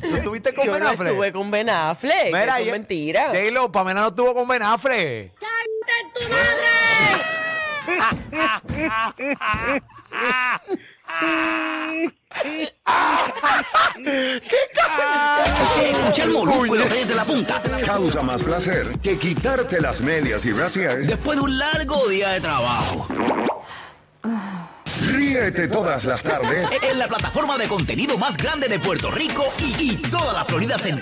tú 0.00 0.16
estuviste 0.16 0.52
con 0.54 0.64
Yo 0.66 0.72
Ben 0.72 0.82
no 0.82 0.90
estuve 0.90 1.32
con 1.32 1.50
Ben 1.50 1.70
Affleck. 1.70 2.26
Mira, 2.26 2.58
eso 2.58 2.66
es 2.66 2.72
mentira. 2.72 3.26
J-Lo, 3.28 3.70
Pamela 3.72 4.00
no 4.02 4.08
estuvo 4.08 4.34
con 4.34 4.46
Ben 4.48 4.62
Affleck. 4.62 5.32
¡Cállate 5.38 6.00
en 6.00 6.12
tu 6.12 6.20
madre! 6.30 6.68
Escucha 15.90 16.24
el 16.24 16.30
molusco 16.30 16.74
y 16.74 16.78
los 16.78 16.90
reyes 16.90 17.08
de 17.08 17.14
la 17.14 17.24
punta. 17.24 17.62
Causa 17.84 18.22
más 18.22 18.42
placer 18.42 18.98
que 19.02 19.18
quitarte 19.18 19.80
las 19.80 20.00
medias 20.00 20.44
y 20.44 20.52
brasiers. 20.52 21.06
Después 21.06 21.38
de 21.38 21.44
un 21.44 21.58
largo 21.58 22.08
día 22.08 22.30
de 22.30 22.40
trabajo. 22.40 23.06
Ríete 25.10 25.66
todas 25.68 26.04
las 26.04 26.22
tardes 26.22 26.70
En 26.82 26.98
la 26.98 27.08
plataforma 27.08 27.58
de 27.58 27.66
contenido 27.66 28.16
más 28.18 28.36
grande 28.36 28.68
de 28.68 28.78
Puerto 28.78 29.10
Rico 29.10 29.44
y, 29.58 29.92
y 29.92 29.96
toda 29.96 30.32
la 30.32 30.44
Florida 30.44 30.78
Central. 30.78 31.00